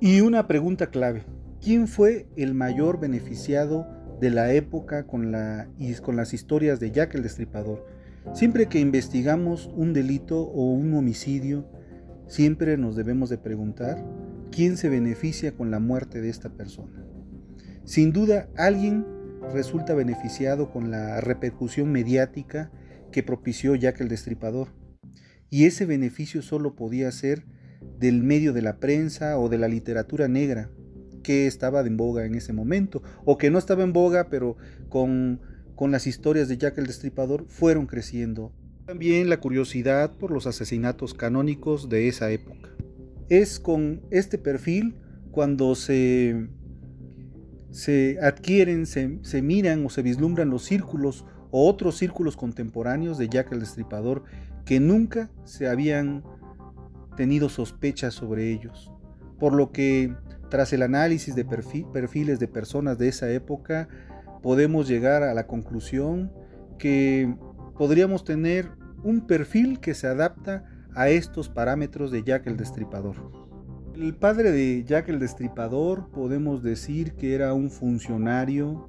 Y 0.00 0.20
una 0.20 0.46
pregunta 0.46 0.90
clave, 0.90 1.24
¿quién 1.60 1.86
fue 1.86 2.26
el 2.36 2.54
mayor 2.54 3.00
beneficiado 3.00 3.86
de 4.20 4.30
la 4.30 4.52
época 4.52 5.06
con, 5.06 5.34
con 6.02 6.16
las 6.16 6.32
historias 6.32 6.80
de 6.80 6.90
Jack 6.90 7.14
el 7.14 7.22
Destripador? 7.22 7.86
Siempre 8.34 8.66
que 8.66 8.80
investigamos 8.80 9.70
un 9.74 9.92
delito 9.92 10.40
o 10.42 10.72
un 10.72 10.94
homicidio, 10.94 11.66
siempre 12.28 12.76
nos 12.76 12.94
debemos 12.94 13.30
de 13.30 13.38
preguntar 13.38 14.04
quién 14.52 14.76
se 14.76 14.88
beneficia 14.88 15.52
con 15.52 15.70
la 15.70 15.80
muerte 15.80 16.20
de 16.20 16.28
esta 16.28 16.50
persona. 16.50 17.04
Sin 17.84 18.12
duda, 18.12 18.48
alguien 18.56 19.06
resulta 19.52 19.94
beneficiado 19.94 20.70
con 20.70 20.90
la 20.90 21.20
repercusión 21.20 21.90
mediática 21.90 22.70
que 23.10 23.22
propició 23.22 23.74
Jack 23.74 24.00
el 24.00 24.08
Destripador. 24.08 24.68
Y 25.48 25.64
ese 25.64 25.86
beneficio 25.86 26.42
solo 26.42 26.76
podía 26.76 27.10
ser 27.10 27.44
del 27.98 28.22
medio 28.22 28.52
de 28.52 28.62
la 28.62 28.78
prensa 28.78 29.38
o 29.38 29.48
de 29.48 29.58
la 29.58 29.66
literatura 29.66 30.28
negra 30.28 30.70
que 31.22 31.46
estaba 31.46 31.80
en 31.80 31.96
boga 31.96 32.24
en 32.24 32.34
ese 32.34 32.52
momento, 32.52 33.02
o 33.24 33.36
que 33.38 33.50
no 33.50 33.58
estaba 33.58 33.82
en 33.82 33.92
boga, 33.92 34.28
pero 34.30 34.56
con, 34.88 35.40
con 35.80 35.92
las 35.92 36.06
historias 36.06 36.46
de 36.46 36.58
Jack 36.58 36.76
el 36.76 36.86
Destripador 36.86 37.46
fueron 37.48 37.86
creciendo. 37.86 38.52
También 38.84 39.30
la 39.30 39.40
curiosidad 39.40 40.12
por 40.18 40.30
los 40.30 40.46
asesinatos 40.46 41.14
canónicos 41.14 41.88
de 41.88 42.06
esa 42.06 42.30
época. 42.30 42.68
Es 43.30 43.58
con 43.58 44.02
este 44.10 44.36
perfil 44.36 44.96
cuando 45.30 45.74
se 45.74 46.50
se 47.70 48.18
adquieren, 48.20 48.84
se, 48.84 49.40
miran 49.40 49.86
o 49.86 49.88
se 49.88 50.02
vislumbran 50.02 50.50
los 50.50 50.64
círculos 50.64 51.24
o 51.50 51.66
otros 51.66 51.96
círculos 51.96 52.36
contemporáneos 52.36 53.16
de 53.16 53.30
Jack 53.30 53.50
el 53.52 53.60
Destripador 53.60 54.24
que 54.66 54.80
nunca 54.80 55.30
se 55.44 55.66
habían 55.66 56.24
tenido 57.16 57.48
sospechas 57.48 58.12
sobre 58.12 58.52
ellos. 58.52 58.92
Por 59.38 59.54
lo 59.54 59.72
que, 59.72 60.14
tras 60.50 60.74
el 60.74 60.82
análisis 60.82 61.34
de 61.34 61.46
perfiles 61.46 62.38
de 62.38 62.48
personas 62.48 62.98
de 62.98 63.08
esa 63.08 63.30
época, 63.30 63.88
podemos 64.42 64.88
llegar 64.88 65.22
a 65.22 65.34
la 65.34 65.46
conclusión 65.46 66.32
que 66.78 67.34
podríamos 67.76 68.24
tener 68.24 68.70
un 69.02 69.26
perfil 69.26 69.80
que 69.80 69.94
se 69.94 70.06
adapta 70.06 70.64
a 70.94 71.08
estos 71.08 71.48
parámetros 71.48 72.10
de 72.10 72.22
Jack 72.22 72.46
el 72.46 72.56
Destripador. 72.56 73.16
El 73.94 74.14
padre 74.14 74.52
de 74.52 74.84
Jack 74.84 75.08
el 75.08 75.18
Destripador 75.18 76.10
podemos 76.10 76.62
decir 76.62 77.14
que 77.14 77.34
era 77.34 77.52
un 77.54 77.70
funcionario 77.70 78.88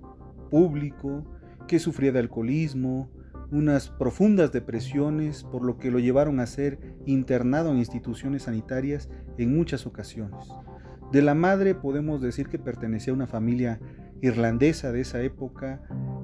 público 0.50 1.26
que 1.68 1.80
sufría 1.80 2.12
de 2.12 2.20
alcoholismo, 2.20 3.10
unas 3.52 3.90
profundas 3.90 4.52
depresiones, 4.52 5.44
por 5.44 5.64
lo 5.64 5.78
que 5.78 5.92
lo 5.92 6.00
llevaron 6.00 6.40
a 6.40 6.48
ser 6.48 6.80
internado 7.06 7.72
en 7.72 7.78
instituciones 7.78 8.44
sanitarias 8.44 9.10
en 9.38 9.56
muchas 9.56 9.86
ocasiones. 9.86 10.48
De 11.12 11.22
la 11.22 11.36
madre 11.36 11.76
podemos 11.76 12.22
decir 12.22 12.48
que 12.48 12.60
pertenecía 12.60 13.12
a 13.12 13.16
una 13.16 13.28
familia 13.28 13.80
irlandesa 14.22 14.92
de 14.92 15.02
esa 15.02 15.22
época 15.22 15.82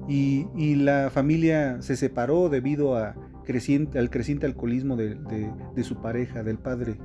y, 0.08 0.46
la 0.76 1.10
familia 1.10 1.82
se 1.82 1.96
separó 1.96 2.48
debido 2.48 2.96
al 2.96 3.14
creciente 3.44 4.46
alcoholismo 4.46 4.96
de 4.96 5.84
su 5.84 6.00
pareja, 6.00 6.42
del 6.42 6.58
padre 6.58 6.98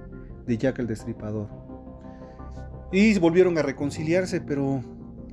de 0.46 0.58
Jack 0.58 0.80
el 0.80 0.88
Destripador. 0.88 1.50
Y 2.92 3.18
volvieron 3.20 3.58
a 3.58 3.64
reconciliarse, 3.64 4.40
pero 4.40 4.84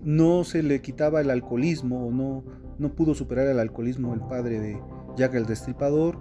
no 0.03 0.44
se 0.44 0.62
le 0.62 0.81
quitaba 0.81 1.20
el 1.20 1.31
alcoholismo, 1.31 2.07
o 2.07 2.11
no, 2.11 2.44
no 2.79 2.94
pudo 2.94 3.14
superar 3.14 3.46
el 3.49 3.59
alcoholismo 3.59 4.14
el 4.14 4.20
padre 4.20 4.61
de 4.61 4.81
Jack 5.16 5.35
el 5.35 5.46
Destripador, 5.46 6.18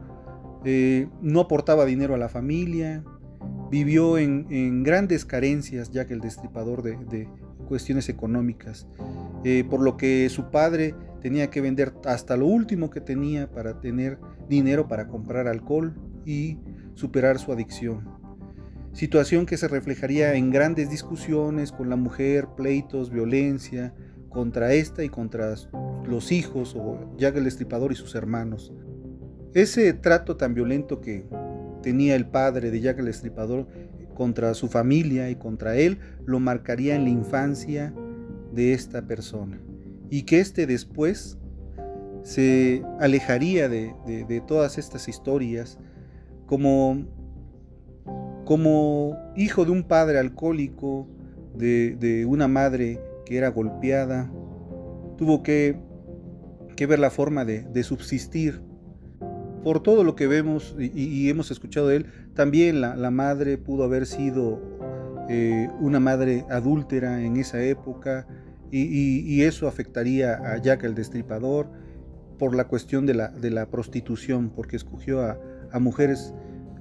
eh, 0.66 1.08
no 1.22 1.40
aportaba 1.42 1.86
dinero 1.86 2.14
a 2.14 2.18
la 2.18 2.28
familia, 2.28 3.04
vivió 3.72 4.18
en, 4.18 4.84
grandes 4.84 5.24
carencias 5.26 5.92
Jack 5.92 6.12
el 6.12 6.20
Destripador 6.20 6.84
de, 6.84 7.30
cuestiones 7.70 8.10
económicas, 8.10 8.86
eh, 9.46 9.64
por 9.70 9.82
lo 9.82 9.96
que 9.96 10.28
su 10.30 10.52
padre 10.52 10.94
tenía 11.22 11.50
que 11.50 11.62
vender 11.62 11.94
hasta 12.06 12.36
lo 12.36 12.48
último 12.48 12.90
que 12.90 13.00
tenía 13.00 13.50
para 13.50 13.80
tener 13.80 14.20
dinero 14.50 14.90
para 14.90 15.08
comprar 15.08 15.48
alcohol 15.48 15.96
y 16.26 16.58
superar 16.96 17.40
su 17.40 17.54
adicción 17.54 18.20
situación 18.94 19.46
que 19.46 19.58
se 19.58 19.68
reflejaría 19.68 20.34
en 20.34 20.50
grandes 20.50 20.90
discusiones 20.90 21.72
con 21.72 21.90
la 21.90 21.96
mujer, 21.96 22.48
pleitos, 22.56 23.12
violencia 23.12 23.94
contra 24.30 24.74
esta 24.74 25.04
y 25.04 25.10
contra 25.10 25.56
los 26.06 26.32
hijos 26.32 26.76
o 26.76 27.16
Jack 27.18 27.38
el 27.38 27.46
Destripador 27.46 27.92
y 27.92 27.96
sus 27.96 28.16
hermanos. 28.16 28.74
Ese 29.54 29.94
trato 29.94 30.38
tan 30.38 30.54
violento 30.54 31.02
que 31.02 31.26
tenía 31.82 32.16
el 32.16 32.28
padre 32.28 32.72
de 32.72 32.82
Jack 32.82 33.00
el 33.00 33.06
Destripador 33.06 33.68
contra 34.20 34.54
su 34.54 34.68
familia 34.68 35.30
y 35.30 35.38
contra 35.38 35.78
él 35.78 35.98
lo 36.26 36.42
marcaría 36.42 36.94
en 36.98 37.06
la 37.06 37.10
infancia 37.10 37.94
de 38.52 38.74
esta 38.74 39.04
persona 39.04 39.62
y 40.10 40.24
que 40.24 40.42
éste 40.42 40.68
después 40.68 41.38
se 42.24 42.84
alejaría 43.00 43.70
de, 43.70 44.44
todas 44.46 44.78
estas 44.78 45.08
historias 45.08 45.80
como, 46.48 47.06
como 48.44 49.18
hijo 49.38 49.64
de 49.64 49.72
un 49.72 49.84
padre 49.84 50.20
alcohólico, 50.20 51.08
de, 51.56 52.26
una 52.28 52.50
madre 52.50 53.00
que 53.26 53.38
era 53.38 53.48
golpeada, 53.48 54.30
tuvo 55.18 55.44
que, 55.44 55.78
ver 56.90 57.00
la 57.00 57.10
forma 57.10 57.46
de, 57.46 57.84
subsistir. 57.84 58.68
Por 59.64 59.82
todo 59.82 60.04
lo 60.04 60.18
que 60.18 60.28
vemos 60.28 60.76
y, 60.78 61.30
hemos 61.30 61.52
escuchado 61.52 61.88
de 61.88 61.98
él, 61.98 62.06
también 62.40 62.80
la, 62.80 63.12
madre 63.12 63.58
pudo 63.58 63.84
haber 63.84 64.06
sido 64.06 64.62
eh, 65.28 65.68
una 65.82 66.00
madre 66.00 66.46
adúltera 66.50 67.22
en 67.22 67.36
esa 67.36 67.62
época 67.62 68.28
y, 68.72 69.42
eso 69.42 69.68
afectaría 69.68 70.36
a 70.36 70.56
Jack 70.56 70.86
el 70.86 70.96
Destripador 70.96 71.70
por 72.38 72.56
la 72.56 72.64
cuestión 72.64 73.06
de 73.06 73.14
la, 73.14 73.34
la 73.42 73.66
prostitución, 73.70 74.52
porque 74.56 74.78
escogió 74.78 75.20
a, 75.20 75.38
mujeres 75.82 76.34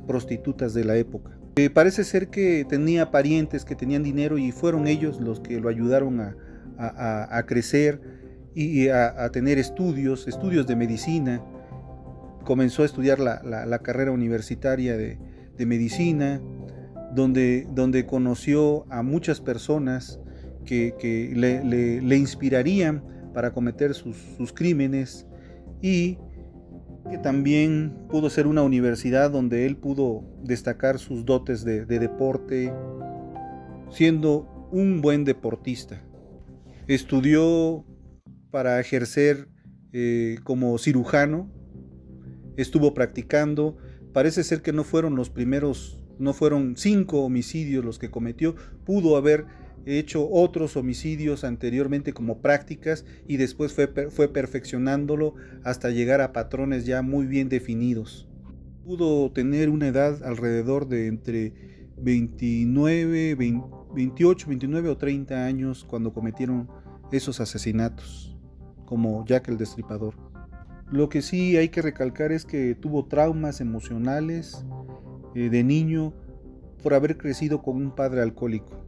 prostitutas 0.06 0.74
de 0.74 0.84
la 0.84 0.94
época. 0.94 1.36
Eh, 1.56 1.70
parece 1.70 2.04
ser 2.04 2.28
que 2.28 2.64
tenía 2.64 3.10
parientes 3.10 3.64
que 3.64 3.74
tenían 3.74 4.04
dinero 4.04 4.38
y 4.38 4.52
fueron 4.52 4.86
ellos 4.86 5.20
los 5.20 5.40
que 5.40 5.58
lo 5.58 5.68
ayudaron 5.68 6.20
a, 6.78 7.42
crecer 7.48 8.00
y 8.54 8.90
a, 8.90 9.28
tener 9.32 9.58
estudios, 9.58 10.28
estudios 10.28 10.68
de 10.68 10.76
medicina. 10.76 11.42
Comenzó 12.44 12.84
a 12.84 12.86
estudiar 12.86 13.18
la, 13.18 13.78
carrera 13.80 14.12
universitaria 14.12 14.96
de, 14.96 15.18
medicina, 15.66 16.40
donde, 17.14 17.66
donde, 17.74 18.06
conoció 18.06 18.86
a 18.90 19.02
muchas 19.02 19.40
personas 19.40 20.20
que, 20.64 21.32
le, 21.34 22.16
inspirarían 22.16 23.02
para 23.32 23.52
cometer 23.52 23.94
sus, 23.94 24.16
sus 24.36 24.52
crímenes 24.52 25.26
y 25.80 26.18
que 27.10 27.18
también 27.18 27.96
pudo 28.10 28.28
ser 28.30 28.46
una 28.46 28.62
universidad 28.62 29.30
donde 29.30 29.66
él 29.66 29.76
pudo 29.76 30.24
destacar 30.42 30.98
sus 30.98 31.24
dotes 31.24 31.64
de, 31.64 31.84
deporte, 31.86 32.72
siendo 33.90 34.68
un 34.70 35.00
buen 35.00 35.24
deportista. 35.24 36.02
Estudió 36.86 37.84
para 38.50 38.80
ejercer 38.80 39.48
eh, 39.92 40.38
como 40.44 40.76
cirujano, 40.78 41.50
estuvo 42.56 42.92
practicando, 42.92 43.76
parece 44.12 44.44
ser 44.44 44.62
que 44.62 44.72
no 44.72 44.84
fueron 44.84 45.16
los 45.16 45.30
primeros, 45.30 45.98
no 46.18 46.32
fueron 46.32 46.76
cinco 46.76 47.22
homicidios 47.22 47.84
los 47.84 47.98
que 47.98 48.10
cometió, 48.10 48.54
pudo 48.84 49.16
haber 49.16 49.46
hecho 49.86 50.28
otros 50.30 50.76
homicidios 50.76 51.44
anteriormente 51.44 52.12
como 52.12 52.40
prácticas 52.40 53.04
y 53.26 53.36
después 53.36 53.72
fue, 53.72 53.88
fue 54.10 54.28
perfeccionándolo 54.28 55.34
hasta 55.64 55.90
llegar 55.90 56.20
a 56.20 56.32
patrones 56.32 56.84
ya 56.84 57.02
muy 57.02 57.26
bien 57.26 57.48
definidos. 57.48 58.28
Pudo 58.84 59.30
tener 59.32 59.70
una 59.70 59.88
edad 59.88 60.22
alrededor 60.24 60.88
de 60.88 61.06
entre 61.06 61.52
29, 62.00 63.34
28, 63.34 64.46
29 64.48 64.88
o 64.88 64.96
30 64.96 65.44
años 65.44 65.84
cuando 65.84 66.12
cometieron 66.12 66.68
esos 67.12 67.40
asesinatos, 67.40 68.36
como 68.84 69.24
Jack 69.26 69.48
el 69.48 69.58
Destripador. 69.58 70.27
Lo 70.90 71.08
que 71.08 71.22
sí 71.22 71.56
hay 71.56 71.68
que 71.68 71.82
recalcar 71.82 72.32
es 72.32 72.44
que 72.44 72.74
tuvo 72.74 73.06
traumas 73.06 73.60
emocionales 73.60 74.64
eh, 75.34 75.50
de 75.50 75.64
niño 75.64 76.14
por 76.82 76.94
haber 76.94 77.18
crecido 77.18 77.62
con 77.62 77.76
un 77.76 77.94
padre 77.94 78.22
alcohólico. 78.22 78.84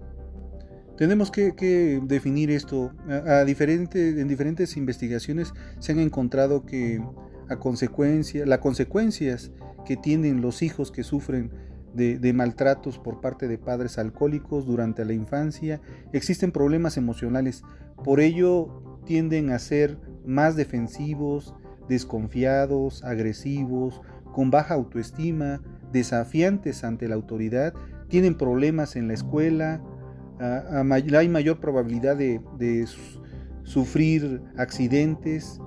Tenemos 0.96 1.30
que, 1.30 2.00
definir 2.04 2.50
esto. 2.50 2.92
A, 3.08 3.40
en 3.42 4.28
diferentes 4.28 4.76
investigaciones 4.76 5.52
se 5.78 5.92
han 5.92 5.98
encontrado 5.98 6.66
que 6.66 7.02
a 7.48 7.56
consecuencia, 7.58 8.46
las 8.46 8.60
consecuencias 8.60 9.50
que 9.84 9.96
tienen 9.96 10.40
los 10.40 10.62
hijos 10.62 10.92
que 10.92 11.02
sufren 11.02 11.50
de, 11.94 12.32
maltratos 12.32 12.98
por 12.98 13.20
parte 13.20 13.48
de 13.48 13.58
padres 13.58 13.98
alcohólicos 13.98 14.66
durante 14.66 15.04
la 15.04 15.12
infancia, 15.12 15.80
existen 16.12 16.52
problemas 16.52 16.96
emocionales. 16.96 17.62
Por 18.04 18.20
ello 18.20 19.00
tienden 19.04 19.50
a 19.50 19.58
ser 19.58 19.98
más 20.24 20.54
defensivos, 20.54 21.54
desconfiados, 21.90 23.05
agresivos, 23.05 24.00
con 24.33 24.50
baja 24.50 24.74
autoestima, 24.74 25.61
desafiantes 25.92 26.85
ante 26.85 27.09
la 27.09 27.16
autoridad, 27.16 27.74
tienen 28.09 28.37
problemas 28.38 28.94
en 28.96 29.09
la 29.09 29.14
escuela, 29.14 29.83
hay 30.38 31.29
mayor 31.29 31.61
probabilidad 31.61 32.16
de, 32.16 32.87
sufrir 33.64 34.40
accidentes, 34.57 35.61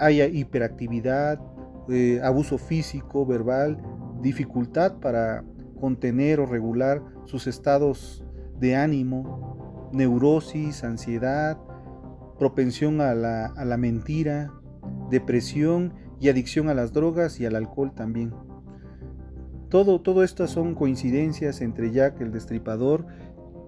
hay 0.00 0.22
hiperactividad, 0.22 1.40
eh, 1.88 2.20
abuso 2.22 2.56
físico, 2.56 3.26
verbal, 3.26 3.78
dificultad 4.22 4.98
para 4.98 5.44
contener 5.78 6.40
o 6.40 6.46
regular 6.46 7.02
sus 7.26 7.46
estados 7.46 8.24
de 8.58 8.74
ánimo, 8.74 9.90
neurosis, 9.92 10.82
ansiedad, 10.84 11.58
propensión 12.38 13.00
a 13.00 13.14
la, 13.14 13.46
a 13.46 13.64
la 13.64 13.76
mentira, 13.76 14.52
depresión 15.10 15.94
y 16.20 16.28
adicción 16.28 16.68
a 16.68 16.74
las 16.74 16.92
drogas 16.92 17.40
y 17.40 17.46
al 17.46 17.56
alcohol 17.56 17.92
también. 17.94 18.32
Todo, 19.68 20.00
todo 20.00 20.22
estas 20.22 20.50
son 20.50 20.74
coincidencias 20.74 21.60
entre 21.60 21.90
Jack 21.90 22.20
el 22.20 22.32
Destripador 22.32 23.06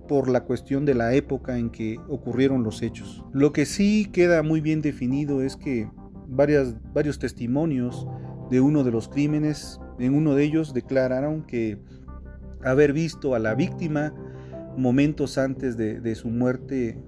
por 0.06 0.28
la 0.28 0.44
cuestión 0.44 0.84
de 0.84 0.94
la 0.94 1.12
época 1.14 1.58
en 1.58 1.70
que 1.70 1.98
ocurrieron 2.08 2.62
los 2.62 2.82
hechos. 2.82 3.24
Lo 3.32 3.52
que 3.52 3.66
sí 3.66 4.08
queda 4.10 4.42
muy 4.42 4.60
bien 4.60 4.80
definido 4.80 5.42
es 5.42 5.56
que 5.56 5.90
varios 6.28 7.18
testimonios 7.18 8.06
de 8.50 8.60
uno 8.60 8.84
de 8.84 8.90
los 8.90 9.08
crímenes, 9.08 9.80
en 9.98 10.14
uno 10.14 10.34
de 10.34 10.44
ellos 10.44 10.72
declararon 10.72 11.42
que 11.42 11.78
haber 12.64 12.92
visto 12.92 13.34
a 13.34 13.38
la 13.38 13.54
víctima 13.54 14.14
momentos 14.76 15.36
antes 15.36 15.76
de 15.76 16.14
su 16.14 16.28
muerte 16.28 17.02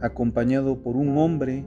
acompañado 0.00 0.82
por 0.82 0.96
un 0.96 1.18
hombre 1.18 1.66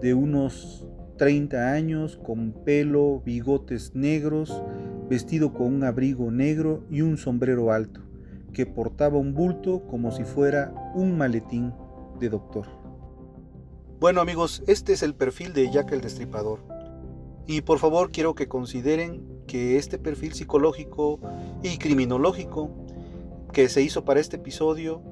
de 0.00 0.14
unos 0.14 0.86
30 1.22 1.70
años 1.70 2.16
con 2.16 2.50
pelo, 2.64 3.22
bigotes 3.24 3.94
negros, 3.94 4.60
vestido 5.08 5.52
con 5.52 5.72
un 5.72 5.84
abrigo 5.84 6.32
negro 6.32 6.84
y 6.90 7.02
un 7.02 7.16
sombrero 7.16 7.70
alto 7.70 8.00
que 8.52 8.66
portaba 8.66 9.18
un 9.18 9.32
bulto 9.32 9.86
como 9.86 10.10
si 10.10 10.24
fuera 10.24 10.74
un 10.96 11.16
maletín 11.16 11.74
de 12.18 12.28
doctor. 12.28 12.66
Bueno 14.00 14.20
amigos, 14.20 14.64
este 14.66 14.94
es 14.94 15.04
el 15.04 15.14
perfil 15.14 15.52
de 15.52 15.70
Jack 15.70 15.92
el 15.92 16.00
Destripador. 16.00 16.58
Y 17.46 17.60
por 17.60 17.78
favor 17.78 18.10
quiero 18.10 18.34
que 18.34 18.48
consideren 18.48 19.24
que 19.46 19.76
este 19.76 19.98
perfil 19.98 20.32
psicológico 20.32 21.20
y 21.62 21.78
criminológico 21.78 22.68
que 23.52 23.68
se 23.68 23.80
hizo 23.80 24.04
para 24.04 24.18
este 24.18 24.38
episodio 24.38 25.04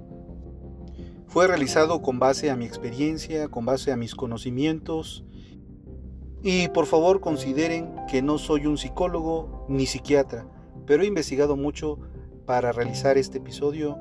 fue 1.29 1.47
realizado 1.47 2.03
con 2.03 2.19
base 2.19 2.51
a 2.51 2.57
mi 2.57 2.65
experiencia, 2.65 3.47
con 3.47 3.65
base 3.65 3.93
a 3.93 3.97
mis 3.97 4.17
conocimientos. 4.17 5.25
Y 6.43 6.69
por 6.69 6.87
favor 6.87 7.21
consideren 7.21 7.95
que 8.09 8.23
no 8.23 8.39
soy 8.39 8.67
un 8.67 8.79
psicólogo 8.79 9.67
ni 9.69 9.87
psiquiatra, 9.87 10.47
pero 10.87 11.03
he 11.03 11.07
investigado 11.07 11.57
mucho 11.57 11.99
para 12.47 12.73
realizar 12.73 13.19
este 13.19 13.39
episodio 13.39 13.99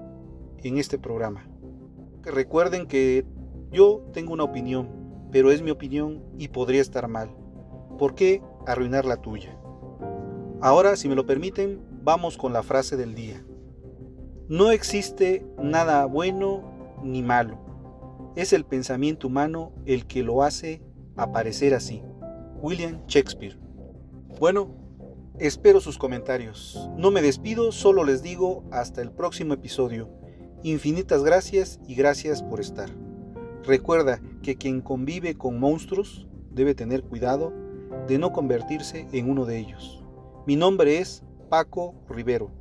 en 0.60 0.78
este 0.78 0.98
programa. 0.98 1.50
Que 2.24 2.32
recuerden 2.32 2.88
que 2.88 3.26
yo 3.72 4.06
tengo 4.14 4.34
una 4.34 4.46
opinión, 4.46 4.90
pero 5.32 5.52
es 5.52 5.62
mi 5.62 5.72
opinión 5.72 6.24
y 6.38 6.48
podría 6.48 6.82
estar 6.82 7.08
mal. 7.08 7.36
¿Por 7.98 8.16
qué 8.16 8.42
arruinar 8.66 9.04
la 9.04 9.18
tuya? 9.18 9.60
Ahora, 10.62 10.96
si 10.96 11.10
me 11.10 11.16
lo 11.16 11.26
permiten, 11.26 11.82
vamos 12.04 12.38
con 12.38 12.54
la 12.54 12.64
frase 12.64 12.96
del 12.96 13.16
día. 13.16 13.46
No 14.48 14.72
existe 14.72 15.46
nada 15.62 16.06
bueno 16.06 16.64
ni 17.04 17.22
malo. 17.22 17.60
Es 18.36 18.54
el 18.54 18.66
pensamiento 18.66 19.28
humano 19.28 19.74
el 19.86 20.08
que 20.08 20.24
lo 20.24 20.42
hace 20.44 20.82
aparecer 21.16 21.74
así. 21.74 22.02
William 22.62 23.02
Shakespeare. 23.08 23.58
Bueno, 24.40 24.80
Espero 25.40 25.80
sus 25.80 25.98
comentarios. 25.98 26.90
No 26.98 27.12
me 27.12 27.22
despido, 27.22 27.72
solo 27.72 28.04
les 28.04 28.22
digo 28.22 28.66
hasta 28.72 29.02
el 29.02 29.10
próximo 29.10 29.54
episodio. 29.54 30.10
Infinitas 30.64 31.24
gracias 31.24 31.80
y 31.88 31.96
gracias 31.96 32.44
por 32.44 32.60
estar. 32.60 32.90
Recuerda 33.64 34.22
que 34.44 34.58
quien 34.58 34.82
convive 34.82 35.36
con 35.36 35.58
monstruos 35.58 36.28
debe 36.52 36.76
tener 36.76 37.04
cuidado 37.04 37.54
de 38.06 38.18
no 38.18 38.34
convertirse 38.34 39.08
en 39.14 39.30
uno 39.30 39.46
de 39.46 39.60
ellos. 39.60 40.04
Mi 40.46 40.58
nombre 40.58 40.98
es 40.98 41.24
Paco 41.50 41.96
Rivero. 42.10 42.52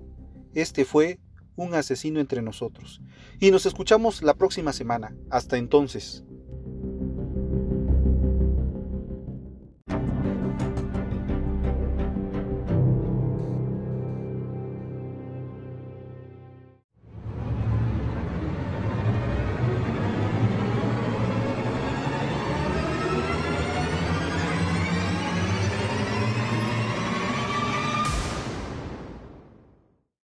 Este 0.54 0.84
fue 0.84 1.18
un 1.56 1.74
asesino 1.74 2.20
entre 2.20 2.42
nosotros. 2.42 3.02
Y 3.40 3.50
nos 3.50 3.66
escuchamos 3.66 4.22
la 4.22 4.34
próxima 4.34 4.72
semana. 4.72 5.16
Hasta 5.30 5.56
entonces. 5.56 6.22